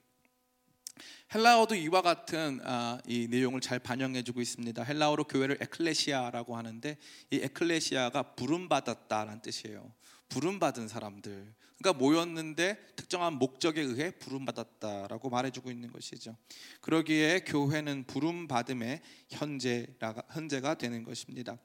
헬라어도 1.34 1.76
이와 1.76 2.02
같은 2.02 2.60
아, 2.64 3.00
이 3.06 3.28
내용을 3.28 3.62
잘 3.62 3.80
반영해주고 3.80 4.42
있습니다. 4.42 4.84
헬라어로 4.84 5.26
교회를 5.26 5.58
에클레시아라고 5.62 6.58
하는데 6.58 6.98
이 7.32 7.36
에클레시아가 7.38 8.36
부름 8.36 8.70
받았다라는 8.70 9.42
뜻이에요. 9.42 9.94
부름 10.28 10.60
받은 10.60 10.88
사람들. 10.88 11.54
그러니까 11.78 11.98
모였는데 11.98 12.78
특정한 12.96 13.36
목적에 13.36 13.82
의해 13.82 14.12
부름 14.12 14.46
받았다라고 14.46 15.30
말해주고 15.30 15.72
있는 15.72 15.92
것이죠. 15.92 16.36
그러기에 16.82 17.42
교회는 17.46 18.06
부름 18.06 18.48
받음의 18.48 19.02
현재가 19.30 20.24
현재가 20.32 20.76
되는 20.76 21.04
것입니다. 21.04 21.58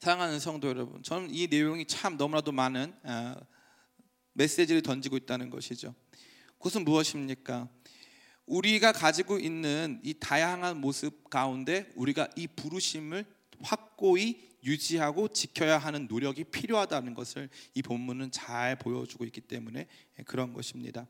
사랑하는 0.00 0.38
성도 0.38 0.68
여러분, 0.68 1.02
저는 1.02 1.34
이 1.34 1.46
내용이 1.46 1.86
참 1.86 2.16
너무나도 2.16 2.52
많은 2.52 2.94
아, 3.02 3.34
메시지를 4.34 4.82
던지고 4.82 5.16
있다는 5.16 5.48
것이죠. 5.48 5.94
그것은 6.58 6.84
무엇입니까? 6.84 7.68
우리가 8.46 8.92
가지고 8.92 9.38
있는 9.38 10.00
이 10.02 10.14
다양한 10.14 10.80
모습 10.80 11.28
가운데 11.28 11.90
우리가 11.96 12.28
이 12.36 12.46
부르심을 12.46 13.24
확고히 13.60 14.46
유지하고 14.64 15.28
지켜야 15.28 15.78
하는 15.78 16.06
노력이 16.08 16.44
필요하다는 16.44 17.14
것을 17.14 17.48
이 17.74 17.82
본문은 17.82 18.30
잘 18.32 18.76
보여주고 18.76 19.24
있기 19.24 19.40
때문에 19.42 19.86
그런 20.26 20.52
것입니다. 20.52 21.06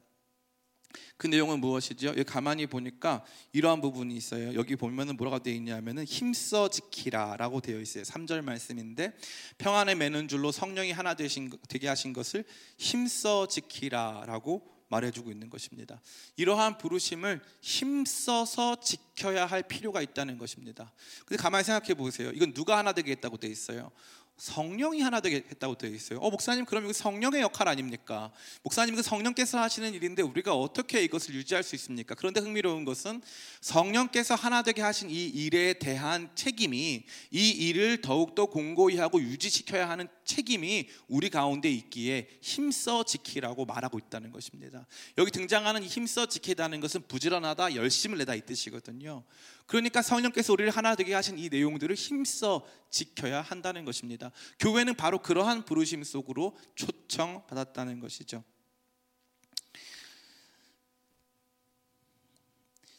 그 1.17 1.27
내용은 1.27 1.61
무엇이죠? 1.61 2.09
여기 2.09 2.25
가만히 2.25 2.67
보니까 2.67 3.25
이러한 3.53 3.81
부분이 3.81 4.15
있어요. 4.17 4.55
여기 4.55 4.77
보면은 4.77 5.17
뭐라고 5.17 5.41
되어 5.41 5.55
있냐면은 5.55 6.05
힘써 6.05 6.69
지키라라고 6.69 7.61
되어 7.61 7.81
있어요. 7.81 8.05
3절 8.05 8.43
말씀인데 8.43 9.15
평안에 9.59 9.95
매는 9.95 10.29
줄로 10.29 10.53
성령이 10.53 10.93
하나 10.93 11.15
되신 11.15 11.51
되게 11.69 11.89
하신 11.89 12.13
것을 12.13 12.45
힘써 12.79 13.47
지키라라고 13.47 14.76
말해주고 14.89 15.31
있는 15.31 15.51
것입니다. 15.51 16.01
이러한 16.37 16.79
부르심을 16.79 17.43
힘써서 17.61 18.81
지켜야 18.81 19.47
할 19.47 19.63
필요가 19.63 20.01
있다는 20.01 20.39
것입니다. 20.39 20.93
근데 21.25 21.43
가만히 21.43 21.65
생각해 21.65 21.95
보세요. 21.95 22.31
이건 22.31 22.53
누가 22.53 22.79
하나 22.79 22.93
되겠다고 22.93 23.37
돼 23.37 23.49
있어요. 23.49 23.91
성령이 24.37 25.01
하나 25.01 25.21
되겠다고 25.21 25.79
되어 25.79 25.91
있어요. 25.91 26.19
어 26.19 26.31
목사님 26.31 26.67
그럼 26.67 26.85
이거 26.85 26.93
성령의 26.93 27.41
역할 27.41 27.69
아닙니까? 27.69 28.31
목사님 28.63 28.95
그 28.95 29.03
성령께서 29.03 29.59
하시는 29.59 29.95
일인데 29.95 30.23
우리가 30.23 30.55
어떻게 30.55 31.03
이것을 31.03 31.35
유지할 31.35 31.63
수 31.63 31.75
있습니까? 31.77 32.15
그런데 32.15 32.41
흥미로운 32.41 32.85
것은 32.85 33.23
성령께서 33.63 34.35
하나 34.35 34.63
되게 34.63 34.83
하신 34.83 35.09
이 35.11 35.27
일에 35.27 35.75
대한 35.75 36.31
책임이 36.35 37.05
이 37.31 37.51
일을 37.51 38.03
더욱더 38.03 38.47
공고히 38.47 38.99
하고 38.99 39.21
유지시켜야 39.21 39.89
하는 39.89 40.07
책임이 40.27 40.89
우리 41.09 41.31
가운데 41.31 41.71
있기에 41.71 42.29
힘써 42.43 43.05
지키라고 43.05 43.65
말하고 43.65 43.99
있다는 43.99 44.33
것입니다. 44.33 44.87
여기 45.17 45.31
등장하는 45.31 45.83
힘써 45.83 46.27
지키다는 46.27 46.81
것은 46.81 47.03
부지런하다, 47.09 47.77
열심을 47.77 48.19
내다 48.19 48.35
이 48.35 48.43
뜻이거든요. 48.43 49.25
그러니까 49.67 50.01
성령께서 50.01 50.53
우리를 50.53 50.71
하나 50.71 50.95
되게 50.95 51.13
하신 51.13 51.39
이 51.39 51.49
내용들을 51.49 51.95
힘써 51.95 52.65
지켜야 52.91 53.43
한다는 53.43 53.85
것입니다. 53.85 54.31
교회는 54.59 54.95
바로 54.95 55.21
그러한 55.21 55.65
부르심 55.65 56.05
속으로 56.05 56.57
초청받았다는 56.77 58.01
것이죠. 58.01 58.45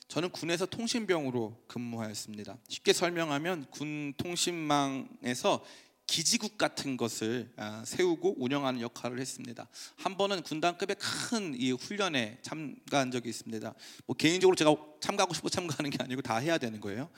저는 0.07 0.31
군에서 0.31 0.65
통신병으로 0.65 1.63
근무하였습니다. 1.67 2.57
쉽게 2.67 2.93
설명하면 2.93 3.69
군 3.71 4.13
통신망에서 4.17 5.63
기지국 6.07 6.57
같은 6.57 6.95
것을 6.97 7.51
아, 7.57 7.83
세우고 7.85 8.35
운영하는 8.37 8.81
역할을 8.81 9.19
했습니다. 9.19 9.67
한 9.97 10.17
번은 10.17 10.41
군단급의 10.41 10.95
큰 10.99 11.55
이 11.59 11.71
훈련에 11.71 12.39
참가한 12.41 13.11
적이 13.11 13.29
있습니다. 13.29 13.73
뭐 14.05 14.15
개인적으로 14.15 14.55
제가 14.55 14.75
참가하고 14.99 15.33
싶어 15.33 15.49
참가하는 15.49 15.89
게 15.91 15.97
아니고 16.01 16.21
다 16.21 16.37
해야 16.37 16.57
되는 16.57 16.79
거예요. 16.79 17.09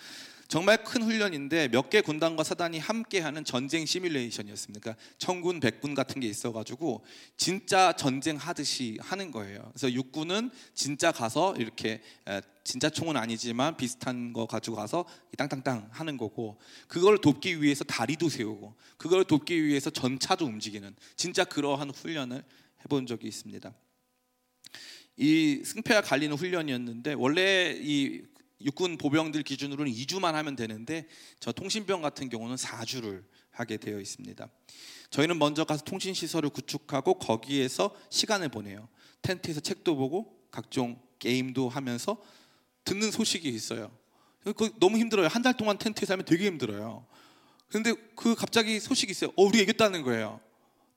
정말 0.49 0.83
큰 0.83 1.03
훈련인데 1.03 1.67
몇 1.67 1.91
개 1.91 2.01
군단과 2.01 2.43
사단이 2.43 2.79
함께하는 2.79 3.45
전쟁 3.45 3.85
시뮬레이션이었습니다. 3.85 4.79
그러니까 4.81 5.03
청군, 5.19 5.59
백군 5.59 5.93
같은 5.93 6.19
게 6.19 6.27
있어가지고 6.27 7.05
진짜 7.37 7.93
전쟁 7.93 8.35
하듯이 8.35 8.97
하는 8.99 9.29
거예요. 9.29 9.59
그래서 9.73 9.93
육군은 9.93 10.49
진짜 10.73 11.11
가서 11.11 11.55
이렇게 11.55 12.01
진짜 12.63 12.89
총은 12.89 13.15
아니지만 13.15 13.77
비슷한 13.77 14.33
거 14.33 14.47
가지고 14.47 14.77
가서 14.77 15.05
땅땅땅 15.37 15.89
하는 15.91 16.17
거고 16.17 16.57
그걸 16.87 17.19
돕기 17.19 17.61
위해서 17.61 17.83
다리도 17.83 18.29
세우고 18.29 18.73
그걸 18.97 19.25
돕기 19.25 19.63
위해서 19.63 19.91
전차도 19.91 20.45
움직이는 20.45 20.95
진짜 21.15 21.43
그러한 21.43 21.91
훈련을 21.91 22.43
해본 22.85 23.05
적이 23.05 23.27
있습니다. 23.27 23.71
이 25.17 25.61
승패가 25.63 26.01
갈리는 26.01 26.35
훈련이었는데 26.35 27.13
원래 27.13 27.77
이 27.79 28.23
육군 28.61 28.97
보병들 28.97 29.43
기준으로는 29.43 29.91
2주만 29.91 30.33
하면 30.33 30.55
되는데 30.55 31.07
저 31.39 31.51
통신병 31.51 32.01
같은 32.01 32.29
경우는 32.29 32.55
4주를 32.55 33.23
하게 33.51 33.77
되어 33.77 33.99
있습니다. 33.99 34.47
저희는 35.09 35.39
먼저 35.39 35.63
가서 35.63 35.83
통신 35.83 36.13
시설을 36.13 36.49
구축하고 36.49 37.15
거기에서 37.19 37.95
시간을 38.09 38.49
보내요. 38.49 38.87
텐트에서 39.21 39.59
책도 39.59 39.95
보고 39.95 40.37
각종 40.51 41.01
게임도 41.19 41.69
하면서 41.69 42.17
듣는 42.85 43.11
소식이 43.11 43.47
있어요. 43.49 43.91
그 44.55 44.71
너무 44.79 44.97
힘들어요. 44.97 45.27
한 45.27 45.41
달 45.41 45.55
동안 45.57 45.77
텐트에 45.77 46.15
면 46.15 46.25
되게 46.25 46.45
힘들어요. 46.45 47.05
근데 47.67 47.93
그 48.15 48.35
갑자기 48.35 48.79
소식이 48.79 49.11
있어요. 49.11 49.31
어, 49.35 49.43
우리 49.43 49.59
이겼다는 49.61 50.01
거예요. 50.03 50.39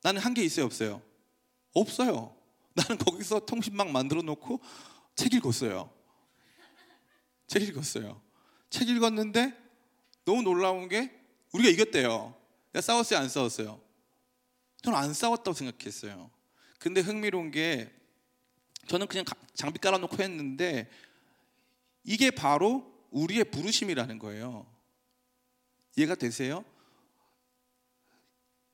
나는 0.03 0.21
한 0.21 0.35
게 0.35 0.43
있어요, 0.43 0.65
없어요? 0.67 1.03
없어요. 1.75 2.35
나는 2.75 2.99
거기서 2.99 3.41
통신망 3.47 3.93
만들어 3.93 4.23
놓고 4.23 4.61
책 5.15 5.35
읽었어요. 5.35 5.91
책 7.53 7.65
읽었어요. 7.65 8.19
책 8.71 8.89
읽었는데 8.89 9.53
너무 10.25 10.41
놀라운 10.41 10.89
게 10.89 11.13
우리가 11.53 11.69
이겼대요. 11.69 12.35
내가 12.73 12.81
싸웠어요, 12.81 13.19
안 13.19 13.29
싸웠어요? 13.29 13.79
저는 14.83 14.99
안 14.99 15.13
싸웠다고 15.13 15.53
생각했어요. 15.53 16.31
근데 16.79 17.03
흥미로운 17.03 17.51
게 17.51 17.93
저는 18.89 19.07
그냥 19.07 19.27
장비 19.53 19.79
깔아놓고 19.79 20.23
했는데 20.23 20.89
이게 22.05 22.31
바로 22.31 22.91
우리의 23.11 23.45
부르심이라는 23.45 24.19
거예요. 24.19 24.67
이해가 25.97 26.15
되세요? 26.15 26.65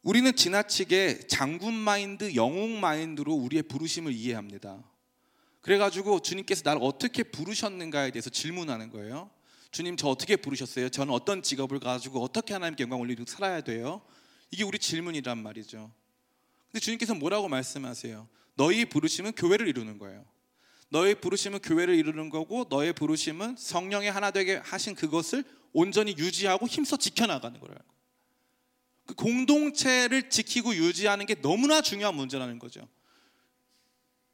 우리는 0.02 0.36
지나치게 0.36 1.26
장군 1.26 1.74
마인드, 1.74 2.36
영웅 2.36 2.78
마인드로 2.80 3.34
우리의 3.34 3.64
부르심을 3.64 4.12
이해합니다. 4.12 4.87
그래가지고 5.68 6.20
주님께서 6.20 6.62
나를 6.64 6.80
어떻게 6.82 7.22
부르셨는가에 7.22 8.10
대해서 8.10 8.30
질문하는 8.30 8.88
거예요. 8.88 9.28
주님 9.70 9.98
저 9.98 10.08
어떻게 10.08 10.34
부르셨어요? 10.36 10.88
저는 10.88 11.12
어떤 11.12 11.42
직업을 11.42 11.78
가지고 11.78 12.22
어떻게 12.22 12.54
하나님께 12.54 12.84
영광 12.84 13.00
올리고 13.00 13.26
살아야 13.26 13.60
돼요? 13.60 14.00
이게 14.50 14.64
우리 14.64 14.78
질문이란 14.78 15.36
말이죠. 15.36 15.92
근데 16.72 16.80
주님께서 16.80 17.14
뭐라고 17.16 17.50
말씀하세요? 17.50 18.26
너희 18.54 18.86
부르심은 18.86 19.32
교회를 19.32 19.68
이루는 19.68 19.98
거예요. 19.98 20.24
너의 20.88 21.16
부르심은 21.16 21.58
교회를 21.58 21.96
이루는 21.96 22.30
거고 22.30 22.64
너의 22.70 22.94
부르심은 22.94 23.56
성령의 23.58 24.10
하나 24.10 24.30
되게 24.30 24.56
하신 24.64 24.94
그것을 24.94 25.44
온전히 25.74 26.14
유지하고 26.16 26.66
힘써 26.66 26.96
지켜나가는 26.96 27.60
거예요. 27.60 27.76
그 29.04 29.14
공동체를 29.14 30.30
지키고 30.30 30.74
유지하는 30.74 31.26
게 31.26 31.34
너무나 31.34 31.82
중요한 31.82 32.14
문제라는 32.14 32.58
거죠. 32.58 32.88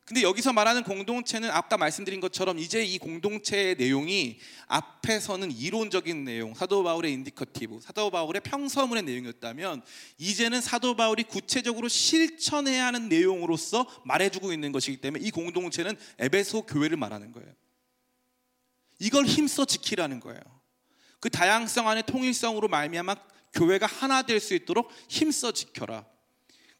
근데 0.05 0.21
여기서 0.21 0.53
말하는 0.53 0.83
공동체는 0.83 1.51
아까 1.51 1.79
말씀드린 1.79 2.21
것처럼 2.21 2.59
이제 2.59 2.85
이 2.85 2.99
공동체의 2.99 3.77
내용이 3.77 4.39
앞에서는 4.67 5.51
이론적인 5.51 6.25
내용, 6.25 6.53
사도 6.53 6.83
바울의 6.85 7.11
indicative, 7.15 7.81
사도 7.81 8.11
바울의 8.11 8.43
평서문의 8.43 9.03
내용이었다면 9.03 9.83
이제는 10.19 10.61
사도 10.61 10.95
바울이 10.95 11.23
구체적으로 11.23 11.89
실천해야 11.89 12.85
하는 12.87 13.09
내용으로서 13.09 13.87
말해주고 14.05 14.53
있는 14.53 14.73
것이기 14.73 14.99
때문에 14.99 15.25
이 15.25 15.31
공동체는 15.31 15.97
에베소 16.19 16.67
교회를 16.67 16.99
말하는 16.99 17.33
거예요. 17.33 17.51
이걸 18.99 19.25
힘써 19.25 19.65
지키라는 19.65 20.21
거예요. 20.21 20.41
그 21.19 21.31
다양성 21.31 21.89
안에 21.89 22.03
통일성으로 22.03 22.69
말미암아 22.69 23.17
교회가 23.55 23.87
하나 23.87 24.21
될 24.21 24.39
수 24.39 24.53
있도록 24.53 24.91
힘써 25.09 25.51
지켜라. 25.51 26.05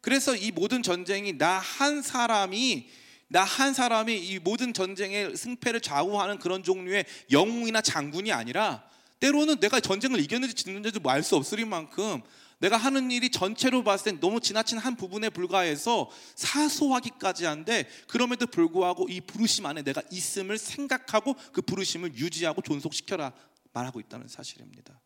그래서 0.01 0.35
이 0.35 0.51
모든 0.51 0.83
전쟁이 0.83 1.35
나 1.39 1.57
한 1.57 2.03
사람이 2.03 2.87
나 3.27 3.43
한 3.43 3.73
사람이 3.73 4.17
이 4.17 4.39
모든 4.39 4.73
전쟁의 4.73 5.35
승패를 5.35 5.81
좌우하는 5.81 6.39
그런 6.39 6.63
종류의 6.63 7.05
영웅이나 7.31 7.81
장군이 7.81 8.31
아니라 8.31 8.83
때로는 9.19 9.59
내가 9.59 9.79
전쟁을 9.79 10.19
이겼는지 10.19 10.53
지는지도 10.53 10.99
뭐 10.99 11.11
알수 11.11 11.35
없을 11.35 11.65
만큼 11.65 12.21
내가 12.59 12.77
하는 12.77 13.11
일이 13.11 13.29
전체로 13.29 13.83
봤을 13.83 14.11
땐 14.11 14.19
너무 14.19 14.39
지나친 14.39 14.77
한 14.77 14.95
부분에 14.95 15.29
불과해서 15.29 16.09
사소하기까지 16.35 17.45
한데 17.45 17.87
그럼에도 18.07 18.45
불구하고 18.47 19.07
이 19.09 19.21
부르심 19.21 19.65
안에 19.65 19.81
내가 19.83 20.01
있음을 20.11 20.57
생각하고 20.57 21.35
그 21.51 21.61
부르심을 21.61 22.15
유지하고 22.15 22.61
존속시켜라 22.61 23.33
말하고 23.73 23.99
있다는 23.99 24.27
사실입니다. 24.27 25.01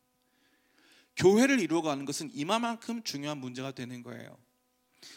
교회를 1.15 1.59
이루어가는 1.59 2.05
것은 2.05 2.31
이만큼 2.33 3.03
중요한 3.03 3.39
문제가 3.39 3.71
되는 3.71 4.03
거예요. 4.03 4.37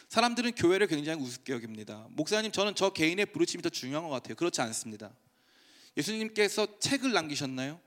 사람들은 0.09 0.53
교회를 0.53 0.87
굉장히 0.87 1.23
우습게 1.23 1.53
여깁니다. 1.53 2.07
목사님, 2.11 2.53
저는 2.53 2.75
저 2.75 2.91
개인의 2.91 3.27
부르침이 3.27 3.63
더 3.63 3.69
중요한 3.69 4.05
것 4.05 4.11
같아요. 4.11 4.35
그렇지 4.35 4.61
않습니다. 4.61 5.15
예수님께서 5.97 6.79
책을 6.79 7.13
남기셨나요? 7.13 7.81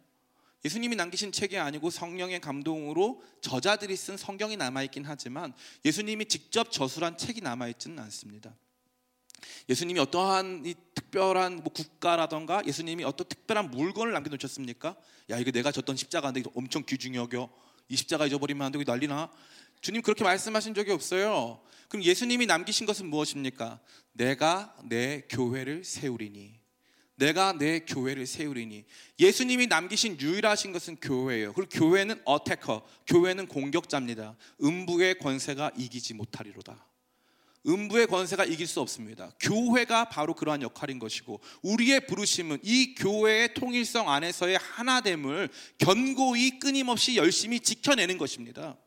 예수님이 0.63 0.95
남기신 0.95 1.31
책이 1.31 1.57
아니고 1.57 1.91
성령의 1.91 2.41
감동으로 2.41 3.21
저자들이 3.41 3.95
쓴 3.95 4.17
성경이 4.17 4.57
남아있긴 4.57 5.05
하지만 5.05 5.53
예수님이 5.85 6.25
직접 6.25 6.71
저술한 6.71 7.17
책이 7.17 7.41
남아있지는 7.41 7.99
않습니다. 7.99 8.55
예수님이 9.69 9.99
어떠한 9.99 10.63
이 10.65 10.73
특별한 10.95 11.57
뭐 11.57 11.71
국가라던가 11.71 12.63
예수님이 12.65 13.03
어떤 13.03 13.27
특별한 13.27 13.69
물건을 13.69 14.11
남겨놓으셨습니까? 14.13 14.95
야 15.29 15.37
이거 15.37 15.51
내가 15.51 15.71
졌던 15.71 15.95
십자가인데 15.97 16.43
엄청 16.55 16.83
귀중히 16.83 17.17
여겨 17.17 17.47
이 17.89 17.95
십자가 17.95 18.25
잊어버리면 18.25 18.65
안 18.65 18.71
되고 18.71 18.83
난리나 18.83 19.29
주님 19.85 20.01
그렇게 20.01 20.23
말씀하신 20.23 20.73
적이 20.73 20.93
없어요. 20.93 21.61
그럼 21.89 22.01
예수님이 22.03 22.47
남기신 22.47 22.87
것은 22.87 23.05
무엇입니까? 23.05 23.79
내가 24.13 24.75
내 24.85 25.21
교회를 25.29 25.83
세우리니. 25.83 26.59
내가 27.17 27.53
내 27.53 27.81
교회를 27.81 28.25
세우리니. 28.25 28.85
예수님이 29.19 29.67
남기신 29.67 30.19
유일하신 30.19 30.71
것은 30.71 30.95
교회예요. 30.95 31.53
그리고 31.53 31.69
교회는 31.69 32.19
어테커, 32.25 32.83
교회는 33.05 33.45
공격자입니다. 33.45 34.35
음부의 34.63 35.19
권세가 35.19 35.73
이기지 35.77 36.15
못하리로다. 36.15 36.83
음부의 37.67 38.07
권세가 38.07 38.45
이길 38.45 38.65
수 38.65 38.81
없습니다. 38.81 39.33
교회가 39.39 40.05
바로 40.05 40.33
그러한 40.33 40.63
역할인 40.63 40.97
것이고 40.97 41.41
우리의 41.61 42.07
부르심은 42.07 42.57
이 42.63 42.95
교회의 42.95 43.53
통일성 43.53 44.09
안에서의 44.09 44.57
하나됨을 44.57 45.49
견고히 45.77 46.57
끊임없이 46.57 47.17
열심히 47.17 47.59
지켜내는 47.59 48.17
것입니다. 48.17 48.79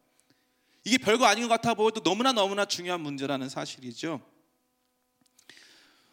이게 0.88 0.96
별거 0.96 1.26
아닌 1.26 1.46
것 1.46 1.50
같아 1.50 1.74
보여도 1.74 2.02
너무나 2.02 2.32
너무나 2.32 2.64
중요한 2.64 3.02
문제라는 3.02 3.50
사실이죠. 3.50 4.22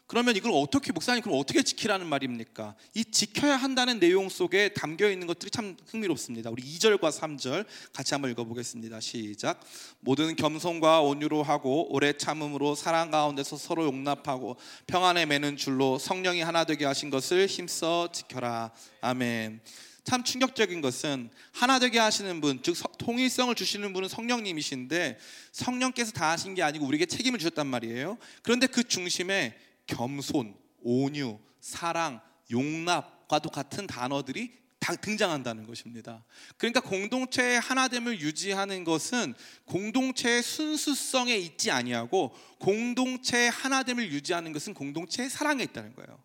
그러면 0.05 0.35
이걸 0.35 0.51
어떻게 0.53 0.91
목사님 0.91 1.23
그럼 1.23 1.39
어떻게 1.39 1.63
지키라는 1.63 2.05
말입니까? 2.05 2.75
이 2.93 3.05
지켜야 3.05 3.55
한다는 3.55 3.99
내용 3.99 4.27
속에 4.27 4.69
담겨 4.73 5.09
있는 5.09 5.27
것들이 5.27 5.49
참 5.49 5.77
흥미롭습니다. 5.87 6.49
우리 6.49 6.61
2절과 6.61 7.09
3절 7.09 7.65
같이 7.93 8.13
한번 8.13 8.29
읽어 8.31 8.43
보겠습니다. 8.43 8.99
시작. 8.99 9.61
모든 10.01 10.35
겸손과 10.35 11.01
온유로 11.01 11.41
하고 11.41 11.91
오래 11.93 12.11
참음으로 12.11 12.75
사랑 12.75 13.11
가운데서 13.11 13.55
서로 13.55 13.85
용납하고 13.85 14.57
평안에 14.87 15.25
매는 15.25 15.55
줄로 15.55 15.97
성령이 15.97 16.41
하나 16.41 16.65
되게 16.65 16.83
하신 16.83 17.09
것을 17.09 17.47
힘써 17.47 18.09
지켜라. 18.11 18.71
아멘. 18.99 19.61
참 20.05 20.23
충격적인 20.23 20.81
것은 20.81 21.31
하나 21.51 21.79
되게 21.79 21.97
하시는 21.97 22.39
분, 22.39 22.61
즉 22.61 22.75
통일성을 22.99 23.53
주시는 23.55 23.91
분은 23.91 24.07
성령님이신데 24.07 25.17
성령께서 25.51 26.11
다 26.11 26.29
하신 26.29 26.53
게 26.53 26.61
아니고 26.61 26.85
우리에게 26.85 27.07
책임을 27.07 27.39
주셨단 27.39 27.65
말이에요. 27.65 28.19
그런데 28.43 28.67
그 28.67 28.83
중심에 28.83 29.57
겸손, 29.87 30.55
온유, 30.81 31.39
사랑, 31.59 32.21
용납과도 32.51 33.49
같은 33.49 33.87
단어들이 33.87 34.51
다 34.79 34.95
등장한다는 34.95 35.65
것입니다. 35.65 36.23
그러니까 36.57 36.81
공동체의 36.81 37.59
하나됨을 37.59 38.19
유지하는 38.21 38.83
것은 38.83 39.33
공동체의 39.65 40.43
순수성에 40.43 41.35
있지 41.35 41.71
아니하고 41.71 42.35
공동체의 42.59 43.49
하나됨을 43.49 44.11
유지하는 44.11 44.53
것은 44.53 44.75
공동체의 44.75 45.31
사랑에 45.31 45.63
있다는 45.63 45.95
거예요. 45.95 46.23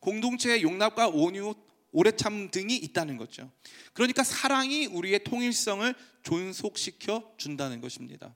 공동체의 0.00 0.62
용납과 0.62 1.08
온유, 1.08 1.54
오래 1.92 2.10
참 2.12 2.50
등이 2.50 2.76
있다는 2.76 3.16
거죠. 3.16 3.50
그러니까 3.92 4.22
사랑이 4.22 4.86
우리의 4.86 5.24
통일성을 5.24 5.94
존속시켜 6.22 7.34
준다는 7.36 7.80
것입니다. 7.80 8.34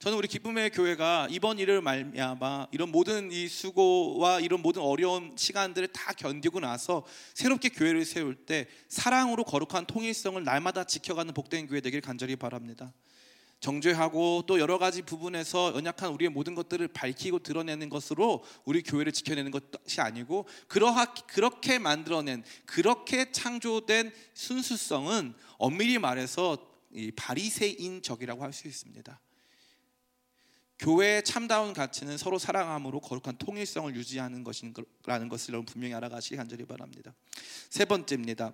저는 0.00 0.16
우리 0.16 0.28
기쁨의 0.28 0.70
교회가 0.70 1.26
이번 1.28 1.58
일을 1.58 1.82
말미암아 1.82 2.68
이런 2.70 2.92
모든 2.92 3.32
이 3.32 3.48
수고와 3.48 4.38
이런 4.38 4.62
모든 4.62 4.80
어려운 4.80 5.34
시간들을 5.36 5.88
다 5.88 6.12
견디고 6.12 6.60
나서 6.60 7.04
새롭게 7.34 7.70
교회를 7.70 8.04
세울 8.04 8.36
때 8.46 8.68
사랑으로 8.88 9.42
거룩한 9.42 9.86
통일성을 9.86 10.44
날마다 10.44 10.84
지켜가는 10.84 11.34
복된 11.34 11.66
교회 11.66 11.80
되길 11.80 12.00
간절히 12.00 12.36
바랍니다. 12.36 12.92
정죄하고 13.60 14.44
또 14.46 14.60
여러 14.60 14.78
가지 14.78 15.02
부분에서 15.02 15.74
연약한 15.74 16.12
우리의 16.12 16.30
모든 16.30 16.54
것들을 16.54 16.86
밝히고 16.88 17.40
드러내는 17.40 17.88
것으로 17.88 18.44
우리 18.64 18.82
교회를 18.82 19.12
지켜내는 19.12 19.50
것이 19.50 20.00
아니고 20.00 20.46
그러하 20.68 21.12
그렇게 21.14 21.78
만들어낸 21.78 22.44
그렇게 22.66 23.32
창조된 23.32 24.12
순수성은 24.34 25.34
엄밀히 25.58 25.98
말해서 25.98 26.58
바리새인적이라고 27.16 28.42
할 28.42 28.52
수 28.52 28.68
있습니다. 28.68 29.20
교회의 30.78 31.24
참다운 31.24 31.72
가치는 31.72 32.16
서로 32.18 32.38
사랑함으로 32.38 33.00
거룩한 33.00 33.38
통일성을 33.38 33.94
유지하는 33.96 34.44
것이라는 34.44 35.28
것을 35.28 35.54
여러분 35.54 35.66
분명히 35.66 35.92
알아가시기 35.94 36.36
간절히 36.36 36.64
바랍니다. 36.64 37.14
세 37.68 37.84
번째입니다. 37.84 38.52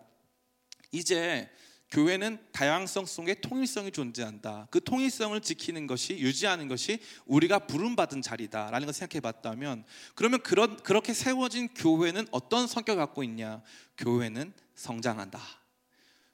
이제 0.91 1.51
교회는 1.91 2.39
다양성 2.53 3.07
속에 3.07 3.35
통일성이 3.35 3.93
존재한다. 3.93 4.67
그 4.71 4.83
통일성을 4.83 5.41
지키는 5.41 5.87
것이 5.87 6.19
유지하는 6.19 6.67
것이 6.67 6.99
우리가 7.27 7.61
부름받은 7.61 8.21
자리다라는 8.21 8.87
것을 8.87 8.99
생각해 9.01 9.21
봤다면 9.21 9.85
그러면 10.15 10.43
그런 10.43 10.77
그렇게 10.83 11.15
세워진 11.15 11.69
교회는 11.69 12.27
어떤 12.31 12.67
성격을 12.67 13.05
갖고 13.05 13.23
있냐? 13.23 13.63
교회는 13.99 14.53
성장한다. 14.75 15.41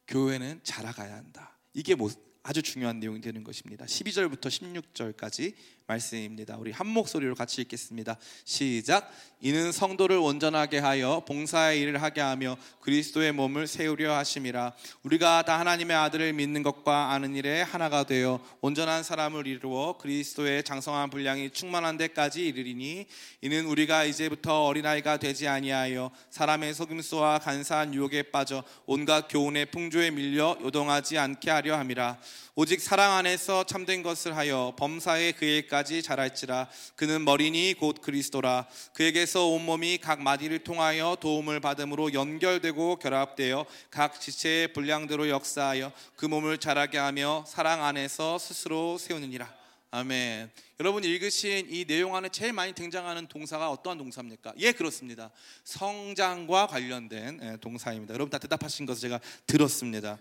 교회는 0.09 0.61
자라가야 0.63 1.15
한다. 1.15 1.59
이게 1.75 1.95
뭐 1.95 2.11
아주 2.43 2.63
중요한 2.63 2.99
내용이 2.99 3.21
되는 3.21 3.45
것입니다. 3.45 3.85
12절부터 3.85 4.47
16절까지 4.47 5.55
말씀입니다. 5.91 6.57
우리 6.57 6.71
한 6.71 6.87
목소리로 6.87 7.35
같이 7.35 7.61
읽겠습니다. 7.63 8.17
시작. 8.45 9.11
이는 9.41 9.73
성도를 9.73 10.19
온전하게 10.19 10.79
하여 10.79 11.25
봉사의 11.27 11.81
일을 11.81 12.03
하게 12.03 12.21
하며 12.21 12.57
그리스도의 12.81 13.33
몸을 13.33 13.67
세우려 13.67 14.15
하심이라. 14.15 14.75
우리가 15.03 15.43
다 15.43 15.59
하나님의 15.59 15.97
아들을 15.97 16.33
믿는 16.35 16.63
것과 16.63 17.13
아는 17.13 17.35
일에 17.35 17.63
하나가 17.63 18.05
되어 18.05 18.39
온전한 18.61 19.03
사람을 19.03 19.47
이루어 19.47 19.97
그리스도의 19.97 20.63
장성한 20.63 21.11
분량이 21.11 21.51
충만한 21.51 21.97
데까지 21.97 22.47
이르리니 22.47 23.07
이는 23.41 23.67
우리가 23.67 24.05
이제부터 24.05 24.67
어린아이가 24.67 25.17
되지 25.17 25.49
아니하여 25.49 26.11
사람의 26.31 26.75
속임수와 26.75 27.39
간사한 27.39 27.95
유혹에 27.95 28.25
빠져 28.25 28.63
온갖 28.87 29.27
교훈의 29.29 29.67
풍조에 29.71 30.11
밀려 30.11 30.57
요동하지 30.63 31.19
않게 31.19 31.51
하려 31.51 31.79
함이라. 31.79 32.19
오직 32.57 32.83
사랑 32.83 33.13
안에서 33.13 33.65
참된 33.65 34.03
것을 34.03 34.37
하여 34.37 34.75
범사에 34.77 35.33
그에까지 35.33 35.80
자랄지라. 35.85 36.69
그는 36.97 37.25
머리니 37.25 37.75
곧 37.79 38.01
그리스도라. 38.01 38.67
그에게서 38.93 39.47
온몸이 39.47 39.99
각 39.99 40.23
마디를 40.23 40.61
통하여 40.61 41.17
도움을 41.21 41.61
받음으로 41.61 42.13
연결되고 42.13 42.97
결합되어 42.97 43.67
각 43.91 44.21
지체의 44.21 44.73
분량대로 44.73 45.29
역사하여 45.29 45.93
그 46.17 46.27
몸을 46.27 46.59
자라게 46.59 46.99
하며 46.99 47.45
사랑 47.47 47.85
안에서 47.85 48.39
스스로 48.39 48.99
세우느니라 48.99 49.60
아멘. 49.93 50.53
여러분 50.79 51.03
읽으신 51.03 51.67
이 51.69 51.85
내용 51.85 52.15
안에 52.15 52.29
제일 52.29 52.53
많이 52.53 52.73
등장하는 52.73 53.27
동사가 53.27 53.73
어떠한 53.73 53.99
동사입니까? 53.99 54.53
예, 54.59 54.71
그렇습니다. 54.71 55.33
성장과 55.65 56.69
관련된 56.69 57.41
예, 57.43 57.57
동사입니다. 57.57 58.15
여러분 58.15 58.31
다 58.31 58.39
대답하신 58.39 58.87
것을 58.87 59.01
제가 59.01 59.21
들었습니다. 59.49 60.17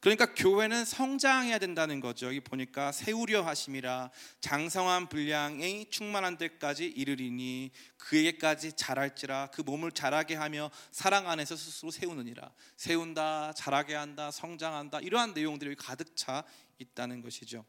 그러니까 0.00 0.34
교회는 0.34 0.84
성장해야 0.84 1.60
된다는 1.60 2.00
거죠. 2.00 2.26
여기 2.26 2.40
보니까 2.40 2.90
세우려 2.90 3.42
하심이라 3.42 4.10
장성한 4.40 5.08
분량이 5.08 5.86
충만한 5.88 6.36
데까지 6.36 6.86
이르리니 6.86 7.70
그에게까지 7.98 8.72
자랄지라 8.72 9.50
그 9.52 9.60
몸을 9.60 9.92
자라게 9.92 10.34
하며 10.34 10.68
사랑 10.90 11.30
안에서 11.30 11.54
스스로 11.54 11.92
세우느니라. 11.92 12.50
세운다, 12.76 13.52
자라게 13.52 13.94
한다, 13.94 14.32
성장한다 14.32 14.98
이러한 14.98 15.32
내용들이 15.32 15.76
가득 15.76 16.16
차 16.16 16.42
있다는 16.78 17.22
것이죠. 17.22 17.64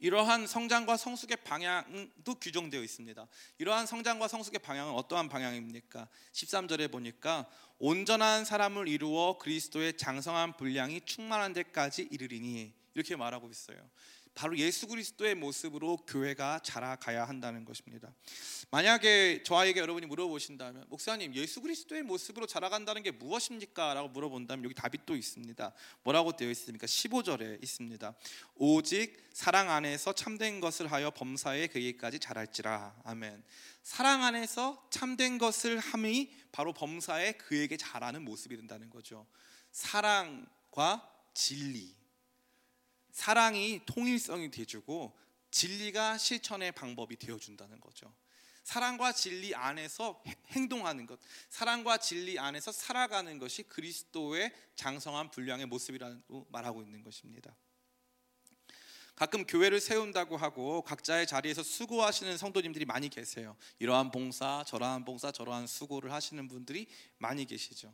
이러한 0.00 0.46
성장과 0.46 0.96
성숙의 0.96 1.38
방향도 1.44 2.34
규정되어 2.36 2.82
있습니다. 2.82 3.26
이러한 3.58 3.86
성장과 3.86 4.28
성숙의 4.28 4.60
방향은 4.60 4.92
어떠한 4.94 5.28
방향입니까? 5.28 6.08
13절에 6.32 6.90
보니까 6.90 7.48
온전한 7.78 8.44
사람을 8.44 8.88
이루어 8.88 9.38
그리스도의 9.38 9.96
장성한 9.96 10.56
분량이 10.56 11.00
충만한 11.04 11.52
데까지 11.52 12.08
이르리니 12.10 12.72
이렇게 12.94 13.16
말하고 13.16 13.48
있어요. 13.50 13.78
바로 14.38 14.56
예수 14.56 14.86
그리스도의 14.86 15.34
모습으로 15.34 15.96
교회가 16.06 16.60
자라가야 16.60 17.24
한다는 17.24 17.64
것입니다. 17.64 18.14
만약에 18.70 19.42
저에게 19.42 19.80
여러분이 19.80 20.06
물어보신다면 20.06 20.84
목사님 20.86 21.34
예수 21.34 21.60
그리스도의 21.60 22.04
모습으로 22.04 22.46
자라간다는 22.46 23.02
게 23.02 23.10
무엇입니까? 23.10 23.94
라고 23.94 24.08
물어본다면 24.10 24.64
여기 24.64 24.74
답이 24.74 24.98
또 25.06 25.16
있습니다. 25.16 25.74
뭐라고 26.04 26.36
되어 26.36 26.50
있습니까? 26.50 26.86
15절에 26.86 27.60
있습니다. 27.64 28.14
오직 28.54 29.28
사랑 29.32 29.70
안에서 29.70 30.12
참된 30.12 30.60
것을 30.60 30.92
하여 30.92 31.10
범사에 31.10 31.66
그에게까지 31.66 32.20
자랄지라. 32.20 32.94
아멘. 33.02 33.42
사랑 33.82 34.22
안에서 34.22 34.86
참된 34.90 35.38
것을 35.38 35.80
함이 35.80 36.30
바로 36.52 36.72
범사에 36.72 37.32
그에게 37.32 37.76
자라는 37.76 38.24
모습이 38.24 38.56
된다는 38.56 38.88
거죠. 38.88 39.26
사랑과 39.72 41.12
진리 41.34 41.97
사랑이 43.18 43.80
통일성이 43.84 44.48
되주고 44.48 45.12
진리가 45.50 46.18
실천의 46.18 46.70
방법이 46.70 47.16
되어준다는 47.16 47.80
거죠. 47.80 48.14
사랑과 48.62 49.10
진리 49.10 49.56
안에서 49.56 50.22
행동하는 50.50 51.04
것, 51.04 51.18
사랑과 51.48 51.96
진리 51.98 52.38
안에서 52.38 52.70
살아가는 52.70 53.36
것이 53.40 53.64
그리스도의 53.64 54.52
장성한 54.76 55.32
분량의 55.32 55.66
모습이라고 55.66 56.46
말하고 56.50 56.80
있는 56.82 57.02
것입니다. 57.02 57.56
가끔 59.16 59.44
교회를 59.44 59.80
세운다고 59.80 60.36
하고 60.36 60.82
각자의 60.82 61.26
자리에서 61.26 61.64
수고하시는 61.64 62.38
성도님들이 62.38 62.84
많이 62.84 63.08
계세요. 63.08 63.56
이러한 63.80 64.12
봉사, 64.12 64.62
저러한 64.64 65.04
봉사, 65.04 65.32
저러한 65.32 65.66
수고를 65.66 66.12
하시는 66.12 66.46
분들이 66.46 66.86
많이 67.16 67.46
계시죠. 67.46 67.92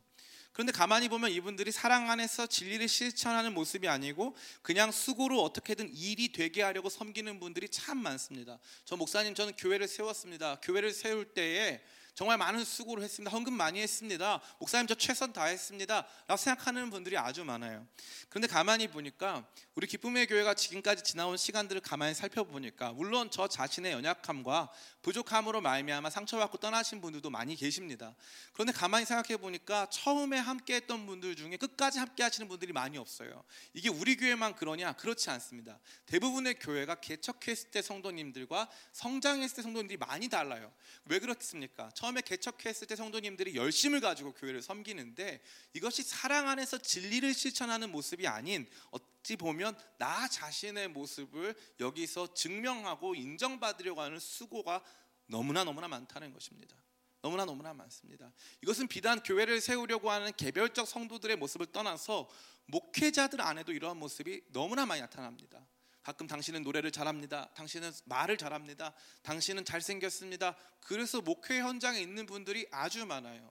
그런데 0.55 0.71
가만히 0.73 1.09
보면 1.09 1.33
이분들이 1.33 1.73
사랑 1.73 2.11
안에서 2.11 2.47
진리를 2.47 2.87
실천하는 2.87 3.53
모습이 3.55 3.89
아니고 3.89 4.37
그냥 4.63 4.93
수고로 4.93 5.43
어떻게든 5.43 5.93
일이 5.93 6.31
되게 6.31 6.63
하려고 6.63 6.89
섬기는 6.89 7.41
분들이 7.41 7.69
참 7.69 7.99
많습니다. 7.99 8.61
저 8.85 8.97
목사님 8.97 9.35
저는 9.35 9.55
교회를 9.57 9.89
세웠습니다. 9.89 10.61
교회를 10.63 10.93
세울 10.93 11.25
때에 11.25 11.83
정말 12.15 12.39
많은 12.39 12.65
수고를 12.65 13.03
했습니다. 13.03 13.37
헌금 13.37 13.53
많이 13.53 13.81
했습니다. 13.81 14.41
목사님 14.61 14.87
저 14.87 14.95
최선 14.95 15.33
다했습니다. 15.33 16.07
라고 16.29 16.37
생각하는 16.37 16.89
분들이 16.91 17.19
아주 17.19 17.45
많아요. 17.45 17.87
그런데 18.29 18.47
가만히 18.47 18.87
보니까 18.87 19.45
우리 19.75 19.89
기쁨의 19.89 20.29
교회가 20.29 20.55
지금까지 20.55 21.03
지나온 21.03 21.37
시간들을 21.37 21.81
가만히 21.81 22.15
살펴보니까 22.15 22.93
물론 22.93 23.31
저 23.33 23.49
자신의 23.49 23.93
연약함과 23.93 24.71
부족함으로 25.03 25.61
말미암아 25.61 26.09
상처받고 26.11 26.59
떠나신 26.59 27.01
분들도 27.01 27.29
많이 27.31 27.57
계십니다. 27.57 28.15
그런데 28.53 28.73
가만히 28.73 29.05
생각해 29.05 29.37
보니까 29.37 29.87
처음에 29.91 30.39
함께했던 30.39 31.07
분들 31.07 31.35
중에 31.35 31.57
끝까지 31.57 31.99
함께하시는 31.99 32.49
분들이 32.49 32.73
많이 32.73 32.97
없어요. 32.97 33.43
이게 33.73 33.89
우리 33.89 34.17
교회만 34.17 34.55
그러냐? 34.55 34.93
그렇지 34.93 35.31
않습니다. 35.31 35.81
대부분의 36.07 36.61
교회가 36.61 36.97
개척했을 36.97 37.73
때 37.73 37.83
성도님들과 37.83 38.71
성장했을 38.93 39.57
때 39.57 39.63
성도님들이 39.63 39.97
많이 39.99 40.29
달라요. 40.29 40.73
왜 41.07 41.19
그렇습니까? 41.19 41.91
처음에 42.05 42.21
개척했을 42.21 42.87
때 42.87 42.97
성도님들이 42.97 43.57
열심을 43.57 44.01
가지고 44.01 44.33
교회를 44.35 44.61
섬기는데 44.61 45.41
이것이 45.73 46.03
사랑 46.03 46.49
안에서 46.49 46.77
진리를 46.77 47.33
실천하는 47.33 47.91
모습이 47.91 48.27
아닌 48.27 48.67
어찌 48.91 49.37
보면 49.37 49.75
나 49.97 50.29
자신의 50.29 50.89
모습을 50.89 51.55
여기서 51.81 52.35
증명하고 52.35 53.15
인정받으려고 53.15 54.03
하는 54.03 54.19
수고가 54.19 54.85
너무나 55.27 55.65
너무나 55.65 55.89
많다는 55.89 56.35
것입니다. 56.35 56.77
너무나 57.23 57.47
너무나 57.47 57.73
많습니다. 57.73 58.31
이것은 58.61 58.87
비단 58.87 59.23
교회를 59.23 59.63
세우려고 59.63 60.11
하는 60.11 60.31
개별적 60.37 60.87
성도들의 60.87 61.37
모습을 61.37 61.73
떠나서 61.73 62.29
목회자들 62.67 63.41
안에도 63.41 63.73
이러한 63.73 63.97
모습이 63.97 64.43
너무나 64.53 64.85
많이 64.85 65.01
나타납니다. 65.01 65.67
가끔 66.05 66.27
당신은 66.27 66.63
노래를 66.63 66.93
잘합니다. 66.93 67.49
당신은 67.55 67.91
말을 68.05 68.37
잘합니다. 68.37 68.93
당신은 69.23 69.65
잘생겼습니다. 69.65 70.55
그래서 70.81 71.23
목회 71.23 71.61
현장에 71.61 71.99
있는 71.99 72.27
분들이 72.27 72.67
아주 72.71 73.07
많아요. 73.07 73.51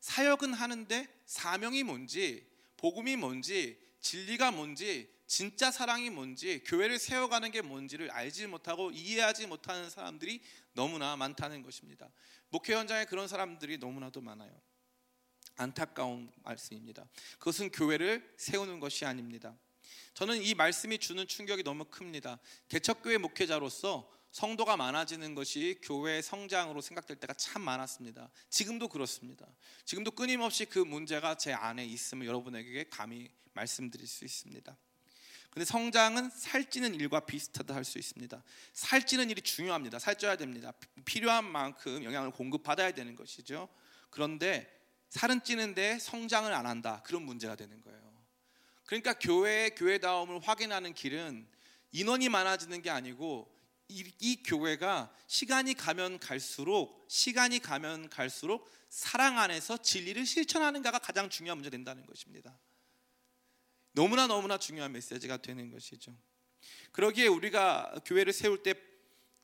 사역은 0.00 0.54
하는데 0.54 1.08
사명이 1.24 1.84
뭔지, 1.84 2.46
복음이 2.78 3.14
뭔지, 3.16 3.80
진리가 4.00 4.50
뭔지, 4.50 5.08
진짜 5.28 5.70
사랑이 5.70 6.10
뭔지, 6.10 6.62
교회를 6.64 6.98
세워가는 6.98 7.52
게 7.52 7.62
뭔지를 7.62 8.10
알지 8.10 8.48
못하고 8.48 8.90
이해하지 8.90 9.46
못하는 9.46 9.88
사람들이 9.88 10.42
너무나 10.72 11.14
많다는 11.16 11.62
것입니다. 11.62 12.10
목회 12.50 12.74
현장에 12.74 13.04
그런 13.04 13.28
사람들이 13.28 13.78
너무나도 13.78 14.20
많아요. 14.20 14.60
안타까운 15.56 16.32
말씀입니다. 16.42 17.06
그것은 17.38 17.70
교회를 17.70 18.34
세우는 18.36 18.80
것이 18.80 19.04
아닙니다. 19.04 19.56
저는 20.14 20.42
이 20.42 20.54
말씀이 20.54 20.98
주는 20.98 21.26
충격이 21.26 21.62
너무 21.62 21.84
큽니다. 21.84 22.38
개척교회 22.68 23.18
목회자로서 23.18 24.10
성도가 24.30 24.76
많아지는 24.76 25.34
것이 25.36 25.78
교회의 25.82 26.22
성장으로 26.22 26.80
생각될 26.80 27.16
때가 27.16 27.34
참 27.34 27.62
많았습니다. 27.62 28.30
지금도 28.50 28.88
그렇습니다. 28.88 29.46
지금도 29.84 30.10
끊임없이 30.10 30.64
그 30.64 30.80
문제가 30.80 31.36
제 31.36 31.52
안에 31.52 31.84
있음을 31.86 32.26
여러분에게 32.26 32.88
감히 32.90 33.30
말씀드릴 33.52 34.06
수 34.08 34.24
있습니다. 34.24 34.76
근데 35.50 35.64
성장은 35.64 36.30
살찌는 36.30 36.96
일과 36.96 37.20
비슷하다 37.20 37.76
할 37.76 37.84
수 37.84 37.98
있습니다. 37.98 38.42
살찌는 38.72 39.30
일이 39.30 39.40
중요합니다. 39.40 40.00
살쪄야 40.00 40.36
됩니다. 40.36 40.72
필요한 41.04 41.44
만큼 41.44 42.02
영양을 42.02 42.32
공급받아야 42.32 42.90
되는 42.90 43.14
것이죠. 43.14 43.68
그런데 44.10 44.68
살은 45.10 45.44
찌는데 45.44 46.00
성장을 46.00 46.52
안 46.52 46.66
한다. 46.66 47.02
그런 47.04 47.22
문제가 47.22 47.54
되는 47.54 47.80
거예요. 47.82 48.13
그러니까 48.84 49.14
교회의 49.14 49.74
교회다움을 49.74 50.40
확인하는 50.40 50.94
길은 50.94 51.46
인원이 51.92 52.28
많아지는 52.28 52.82
게 52.82 52.90
아니고 52.90 53.52
이, 53.88 54.10
이, 54.18 54.42
교회가 54.42 55.14
시간이 55.26 55.74
가면 55.74 56.18
갈수록 56.18 57.04
시간이 57.08 57.58
가면 57.60 58.08
갈수록 58.08 58.68
사랑 58.88 59.38
안에서 59.38 59.76
진리를 59.76 60.24
실천하는가가 60.24 60.98
가장 60.98 61.28
중요한 61.28 61.58
문제 61.58 61.70
된다는 61.70 62.06
것입니다. 62.06 62.58
너무나 63.92 64.26
너무나 64.26 64.58
중요한 64.58 64.92
메시지가 64.92 65.38
되는 65.38 65.70
것이죠. 65.70 66.16
그러기에 66.92 67.26
우리가 67.26 68.00
교회를 68.04 68.32
세울 68.32 68.62
때 68.62 68.74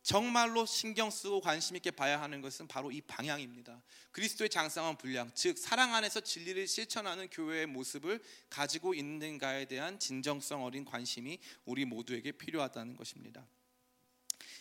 정말로 0.02 0.64
신경 0.66 1.10
쓰고 1.10 1.40
관심 1.40 1.76
있게 1.76 1.90
봐야 1.90 2.20
하는 2.20 2.40
것은 2.40 2.66
바로 2.66 2.90
이 2.90 3.00
방향입니다. 3.02 3.82
그리스도의 4.12 4.48
장성한 4.48 4.96
분량, 4.96 5.30
즉 5.34 5.58
사랑 5.58 5.94
안에서 5.94 6.20
진리를 6.20 6.66
실천하는 6.66 7.28
교회의 7.28 7.66
모습을 7.66 8.22
가지고 8.48 8.94
있는가에 8.94 9.66
대한 9.66 9.98
진정성 9.98 10.64
어린 10.64 10.84
관심이 10.84 11.38
우리 11.64 11.84
모두에게 11.84 12.32
필요하다는 12.32 12.96
것입니다. 12.96 13.46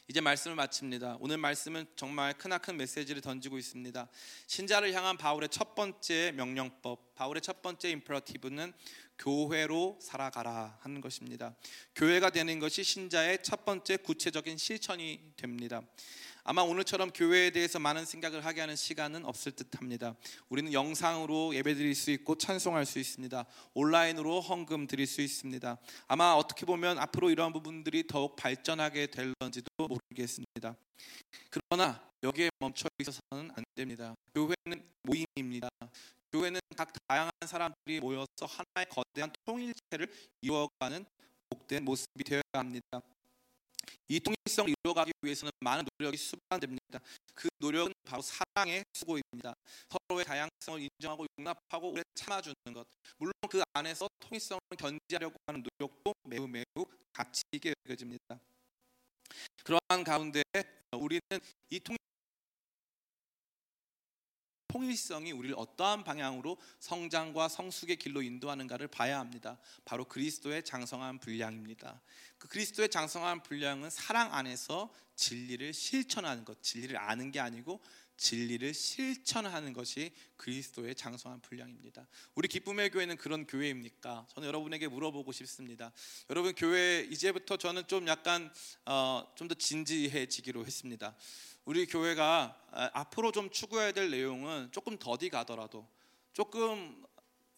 이제 0.10 0.22
말씀을 0.22 0.56
마칩니다. 0.56 1.18
오늘 1.20 1.38
말씀은 1.38 1.86
정말 1.96 2.34
크나큰 2.34 2.78
메시지를 2.78 3.22
던지고 3.22 3.60
있습니다. 3.60 4.10
신자를 4.48 4.92
향한 4.94 5.18
바울의 5.18 5.50
첫 5.50 5.76
번째 5.76 6.34
명령법, 6.36 7.14
바울의 7.14 7.42
첫 7.42 7.62
번째 7.62 7.92
임퍼러티브는 7.92 8.74
교회로 9.20 10.00
살아가라 10.02 10.80
하는 10.82 11.00
것입니다. 11.00 11.56
교회가 11.94 12.32
되는 12.32 12.58
것이 12.58 12.84
신자의 12.84 13.44
첫 13.44 13.66
번째 13.66 13.98
구체적인 13.98 14.58
실천이 14.58 15.34
됩니다. 15.38 15.84
아마 16.44 16.62
오늘처럼 16.62 17.12
교회에 17.12 17.52
대해서 17.52 17.80
많은 17.80 18.06
생각을 18.06 18.46
하게 18.46 18.62
하는 18.62 18.76
시간은 18.76 19.26
없을 19.26 19.52
듯합니다. 19.52 20.16
우리는 20.50 20.74
영상으로 20.74 21.54
예배드릴 21.56 21.96
수 21.96 22.12
있고 22.12 22.36
찬송할 22.38 22.86
수 22.86 23.00
있습니다. 23.00 23.46
온라인으로 23.74 24.42
헌금 24.42 24.88
드릴 24.88 25.08
수 25.08 25.22
있습니다. 25.22 25.78
아마 26.08 26.34
어떻게 26.34 26.66
보면 26.66 26.98
앞으로 27.00 27.30
이러한 27.30 27.54
부분들이 27.54 28.08
더욱 28.08 28.36
발전하게 28.36 29.08
될런지도 29.08 29.68
모르겠습니다. 29.78 30.76
그러나 31.50 32.02
여기에 32.24 32.50
멈춰 32.60 32.88
있어서는 33.00 33.52
안 33.56 33.64
됩니다. 33.76 34.14
교회는 34.34 34.84
모임입니다. 35.04 35.70
교회는 36.32 36.60
각 36.76 36.92
다양한 37.08 37.32
사람들이 37.46 38.00
모여서 38.00 38.28
하나의 38.42 38.88
거대한 38.90 39.32
통일체를 39.46 40.12
이루어가는 40.42 41.06
복된 41.50 41.84
모습이 41.84 42.24
되어야 42.24 42.42
합니다. 42.54 43.02
이 44.08 44.20
통일성을 44.20 44.74
이루어가기 44.84 45.12
위해서는 45.22 45.52
많은 45.60 45.86
노력이 45.98 46.18
수반됩니다. 46.18 47.00
그 47.34 47.48
노력은 47.60 47.94
바로 48.06 48.22
사랑의 48.22 48.84
수고입니다. 48.94 49.54
서로의 49.90 50.26
다양성을 50.26 50.82
인정하고 50.82 51.26
용납하고 51.38 51.92
오래 51.92 52.04
참아주는 52.16 52.56
것. 52.74 52.88
물론 53.18 53.34
그 53.50 53.62
안에서 53.74 54.08
통일성을 54.20 54.60
견지하려고 54.78 55.36
하는 55.48 55.64
노력도 55.80 56.14
매우 56.24 56.48
매우 56.48 56.64
가치 57.14 57.44
있게 57.52 57.74
여겨집니다. 57.86 58.40
그러한 59.64 60.04
가운데 60.04 60.42
우리는 60.92 61.22
이 61.70 61.80
통일 61.80 61.98
통일성이 64.80 65.34
우리를 65.34 65.56
어떠한 65.58 66.06
방향으로 66.06 66.58
성장과 66.80 67.50
성숙의 67.50 67.98
길로 67.98 68.22
인도하는가를 68.22 68.88
봐야 68.88 69.20
합니다. 69.20 69.60
바로 69.84 70.06
그리스도의 70.06 70.64
장성한 70.64 71.20
분량입니다. 71.20 72.02
그 72.38 72.48
그리스도의 72.48 72.88
장성한 72.88 73.44
분량은 73.44 73.90
사랑 73.90 74.34
안에서 74.34 74.90
진리를 75.16 75.74
실천하는 75.74 76.46
것, 76.46 76.64
진리를 76.64 76.98
아는 76.98 77.30
게 77.34 77.42
아니고 77.42 77.82
진리를 78.16 78.74
실천하는 78.74 79.72
것이 79.72 80.12
그리스도의 80.36 80.96
장성한 80.96 81.42
분량입니다. 81.42 82.06
우리 82.36 82.48
기쁨의 82.50 82.92
교회는 82.92 83.16
그런 83.16 83.48
교회입니까? 83.48 84.28
저는 84.30 84.48
여러분에게 84.48 84.88
물어보고 84.88 85.32
싶습니다. 85.32 85.92
여러분 86.30 86.54
교회 86.54 87.08
이제부터 87.10 87.56
저는 87.58 87.88
좀 87.88 88.08
약간 88.08 88.52
어, 88.86 89.26
좀 89.36 89.48
더 89.50 89.56
진지해지기로 89.56 90.66
했습니다. 90.66 91.16
우리 91.66 91.86
교회가 91.86 92.56
아, 92.72 92.90
앞으로 92.94 93.32
좀 93.32 93.50
추구해야 93.50 93.92
될 93.92 94.10
내용은 94.10 94.70
조금 94.72 94.98
더디 94.98 95.30
가더라도 95.30 95.88
조금 96.34 97.04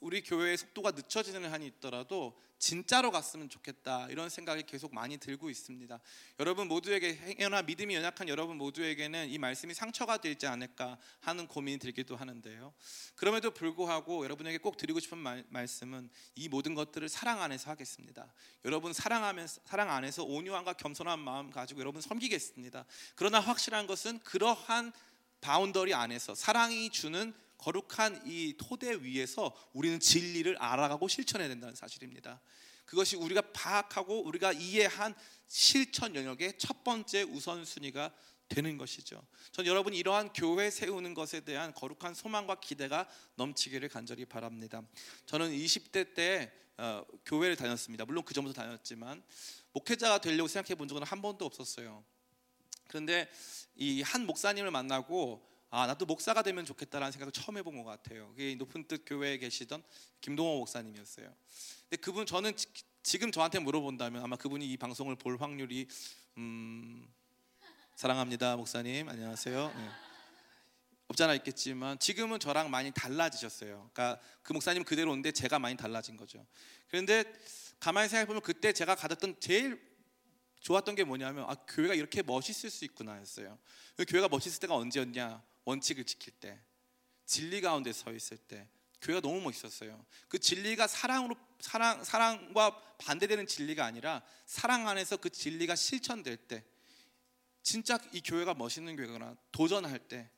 우리 0.02 0.22
교회의 0.22 0.58
속도가 0.58 0.92
늦춰지는 0.92 1.52
한이 1.52 1.68
있더라도 1.68 2.36
진짜로 2.58 3.12
갔으면 3.12 3.50
좋겠다 3.50 4.08
이런 4.10 4.30
생각이 4.30 4.64
계속 4.64 4.94
많이 4.94 5.18
들고 5.18 5.50
있습니다. 5.50 6.00
여러분 6.40 6.68
모두에게 6.68 7.16
행여나 7.16 7.62
믿음이 7.64 7.96
연약한 7.96 8.28
여러분 8.28 8.58
모두에게는 8.58 9.30
이 9.30 9.38
말씀이 9.38 9.74
상처가 9.74 10.18
되지 10.18 10.48
않을까 10.48 10.98
하는 11.22 11.48
고민이 11.48 11.78
들기도 11.78 12.16
하는데요. 12.16 12.74
그럼에도 13.16 13.52
불구하고 13.52 14.24
여러분에게 14.24 14.58
꼭 14.58 14.78
드리고 14.78 15.00
싶은 15.00 15.18
말, 15.20 15.44
말씀은 15.50 16.10
이 16.36 16.50
모든 16.50 16.74
것들을 16.76 17.08
사랑 17.08 17.42
안에서 17.42 17.70
하겠습니다. 17.72 18.32
여러분 18.66 18.94
사랑하면 18.94 19.48
사랑 19.48 19.92
안에서 19.92 20.24
온유함과 20.24 20.74
겸손한 20.74 21.20
마음 21.20 21.52
가지고 21.52 21.80
여러분 21.80 22.02
섬기겠습니다. 22.02 22.86
그러나 23.16 23.40
확실한 23.40 23.86
것은 23.86 24.20
그러한 24.20 24.94
boundary 25.42 25.94
안에서 25.94 26.36
사랑이 26.36 26.90
주는 26.92 27.34
거룩한 27.62 28.24
이 28.26 28.56
토대 28.58 28.94
위에서 28.96 29.56
우리는 29.74 30.00
진리를 30.00 30.58
알아가고 30.60 31.08
실천해야 31.08 31.48
된다는 31.48 31.76
사실입니다. 31.76 32.42
그것이 32.86 33.16
우리가 33.16 33.42
파악하고 33.54 34.26
우리가 34.26 34.52
이해한 34.52 35.16
실천 35.48 36.16
영역의 36.16 36.58
첫 36.58 36.84
번째 36.84 37.24
우선순위가 37.24 38.14
되는 38.50 38.78
것이죠. 38.78 39.26
전 39.54 39.66
여러분 39.66 39.94
이러한 39.94 40.34
교회 40.34 40.70
세우는 40.70 41.14
것에 41.14 41.40
대한 41.42 41.74
거룩한 41.74 42.14
소망과 42.14 42.60
기대가 42.60 43.08
넘치기를 43.36 43.88
간절히 43.88 44.26
바랍니다. 44.26 44.82
저는 45.26 45.52
20대 45.52 46.14
때 46.14 46.52
어, 46.78 47.06
교회를 47.26 47.56
다녔습니다. 47.56 48.06
물론 48.06 48.26
그 48.26 48.34
전부터 48.34 48.60
다녔지만 48.62 49.24
목회자가 49.72 50.20
되려고 50.20 50.48
생각해 50.48 50.76
본 50.76 50.88
적은 50.88 51.04
한 51.04 51.22
번도 51.22 51.46
없었어요. 51.46 52.04
그런데 52.88 53.30
이 53.76 54.02
한 54.02 54.26
목사님을 54.26 54.70
만나고 54.72 55.51
아 55.74 55.88
나도 55.88 56.06
목사가 56.06 56.44
되면 56.44 56.66
좋겠다라는 56.66 57.14
생각을 57.14 57.32
처음 57.32 57.58
해본 57.58 57.82
것 57.82 57.86
같아요. 57.86 58.28
그게 58.32 58.54
높은 58.56 58.86
뜻 58.90 59.06
교회에 59.06 59.38
계시던 59.38 59.82
김동호 60.20 60.58
목사님이었어요. 60.58 61.34
근데 61.90 62.02
그분 62.02 62.26
저는 62.26 62.54
지, 63.04 63.18
금 63.18 63.32
저한테 63.32 63.60
물어본다면 63.60 64.22
아마 64.22 64.36
그분이 64.36 64.70
이 64.70 64.76
방송을 64.76 65.16
볼 65.16 65.40
확률이 65.40 65.88
음, 66.38 67.08
사랑합니다 67.96 68.58
목사님 68.58 69.08
안녕하세요. 69.08 69.74
네. 69.74 69.90
없잖아 71.08 71.36
있겠지만 71.36 71.98
지금은 72.00 72.40
저랑 72.40 72.70
많이 72.70 72.92
달라지셨어요. 72.92 73.90
그러니까 73.94 74.20
그 74.44 74.52
목사님 74.52 74.84
그대로 74.84 75.12
오는데 75.12 75.32
제가 75.32 75.58
많이 75.58 75.78
달라진 75.78 76.18
거죠. 76.18 76.46
그런데 76.90 77.24
가만히 77.80 78.10
생각해 78.10 78.28
보면 78.28 78.42
그때 78.42 78.74
제가 78.74 78.96
가졌던 78.96 79.38
제일 79.40 79.82
좋았던 80.60 80.96
게 80.96 81.06
뭐냐면 81.06 81.46
아 81.48 81.56
교회가 81.56 81.94
이렇게 81.94 82.22
멋있을 82.22 82.70
수 82.70 82.84
있구나였어요. 82.84 83.58
교회가 84.06 84.28
멋있을 84.28 84.60
때가 84.60 84.76
언제였냐? 84.76 85.51
원칙을 85.66 86.06
지킬 86.06 86.34
때, 86.34 86.60
진리 87.26 87.62
가운데 87.62 87.94
서 87.94 88.12
있을 88.12 88.38
때, 88.38 88.68
교회가 89.02 89.22
너무 89.22 89.42
멋있었어요. 89.42 90.06
그 90.28 90.40
진리가 90.40 90.88
사랑으로 90.88 91.36
사랑 91.60 92.04
사랑과 92.04 92.80
반대되는 93.00 93.48
진리가 93.48 93.84
아니라 93.84 94.22
사랑 94.46 94.88
안에서 94.88 95.18
그 95.18 95.30
진리가 95.30 95.76
실천될 95.76 96.38
때, 96.38 96.64
진짜 97.64 98.00
이 98.12 98.22
교회가 98.22 98.54
멋있는 98.54 98.96
교회구나 98.96 99.36
도전할 99.52 100.00
때, 100.08 100.30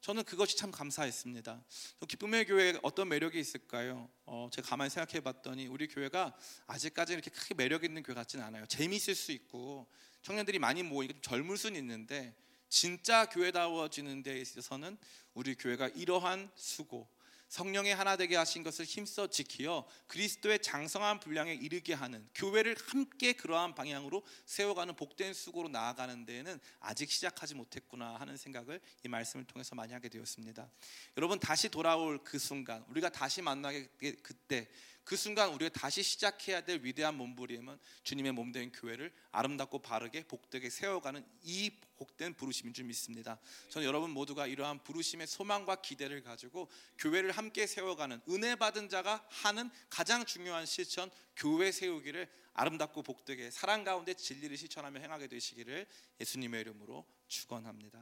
저는 0.00 0.24
그것이 0.24 0.56
참 0.56 0.70
감사했습니다. 0.70 1.62
기쁨의 2.08 2.46
교회에 2.46 2.74
어떤 2.82 3.08
매력이 3.08 3.38
있을까요? 3.38 4.08
어, 4.24 4.48
제가 4.50 4.66
가만히 4.68 4.88
생각해봤더니 4.88 5.66
우리 5.66 5.88
교회가 5.88 6.34
아직까지 6.66 7.12
이렇게 7.12 7.30
크게 7.30 7.54
매력 7.54 7.84
있는 7.84 8.02
교회 8.02 8.14
같지는 8.14 8.42
않아요. 8.46 8.64
재미있을 8.64 9.14
수 9.14 9.30
있고 9.32 9.86
청년들이 10.22 10.58
많이 10.58 10.82
모이고 10.82 11.20
젊을 11.20 11.58
수는 11.58 11.78
있는데 11.80 12.34
진짜 12.70 13.26
교회다워지는 13.26 14.22
데 14.22 14.40
있어서는 14.40 14.96
우리 15.34 15.54
교회가 15.54 15.88
이러한 15.88 16.50
수고, 16.54 17.06
성령의 17.50 17.96
하나 17.96 18.16
되게 18.16 18.36
하신 18.36 18.62
것을 18.62 18.84
힘써 18.84 19.26
지키어 19.26 19.84
그리스도의 20.06 20.60
장성한 20.60 21.18
분량에 21.18 21.52
이르게 21.52 21.94
하는 21.94 22.24
교회를 22.32 22.76
함께 22.86 23.32
그러한 23.32 23.74
방향으로 23.74 24.22
세워가는 24.46 24.94
복된 24.94 25.34
수고로 25.34 25.68
나아가는 25.68 26.24
데에는 26.24 26.60
아직 26.78 27.10
시작하지 27.10 27.56
못했구나 27.56 28.14
하는 28.20 28.36
생각을 28.36 28.80
이 29.04 29.08
말씀을 29.08 29.46
통해서 29.46 29.74
많이 29.74 29.92
하게 29.92 30.08
되었습니다. 30.08 30.70
여러분 31.16 31.40
다시 31.40 31.68
돌아올 31.68 32.22
그 32.22 32.38
순간 32.38 32.84
우리가 32.88 33.08
다시 33.08 33.42
만나게 33.42 33.88
될 33.98 34.16
그때 34.22 34.68
그 35.10 35.16
순간 35.16 35.52
우리가 35.54 35.70
다시 35.70 36.04
시작해야 36.04 36.60
될 36.60 36.84
위대한 36.84 37.16
몸부림은 37.16 37.80
주님의 38.04 38.30
몸 38.30 38.52
된 38.52 38.70
교회를 38.70 39.12
아름답고 39.32 39.80
바르게 39.80 40.22
복되게 40.28 40.70
세워가는 40.70 41.26
이 41.42 41.72
복된 41.96 42.34
부르심인 42.34 42.72
줄 42.72 42.84
믿습니다. 42.84 43.40
저는 43.70 43.88
여러분 43.88 44.10
모두가 44.10 44.46
이러한 44.46 44.84
부르심의 44.84 45.26
소망과 45.26 45.82
기대를 45.82 46.22
가지고 46.22 46.68
교회를 46.98 47.32
함께 47.32 47.66
세워가는 47.66 48.20
은혜 48.28 48.54
받은 48.54 48.88
자가 48.88 49.26
하는 49.28 49.68
가장 49.88 50.24
중요한 50.24 50.64
실천 50.64 51.10
교회 51.34 51.72
세우기를 51.72 52.28
아름답고 52.52 53.02
복되게 53.02 53.50
사랑 53.50 53.82
가운데 53.82 54.14
진리를 54.14 54.56
실천하며 54.56 55.00
행하게 55.00 55.26
되시기를 55.26 55.88
예수님의 56.20 56.60
이름으로 56.60 57.04
축원합니다. 57.26 58.00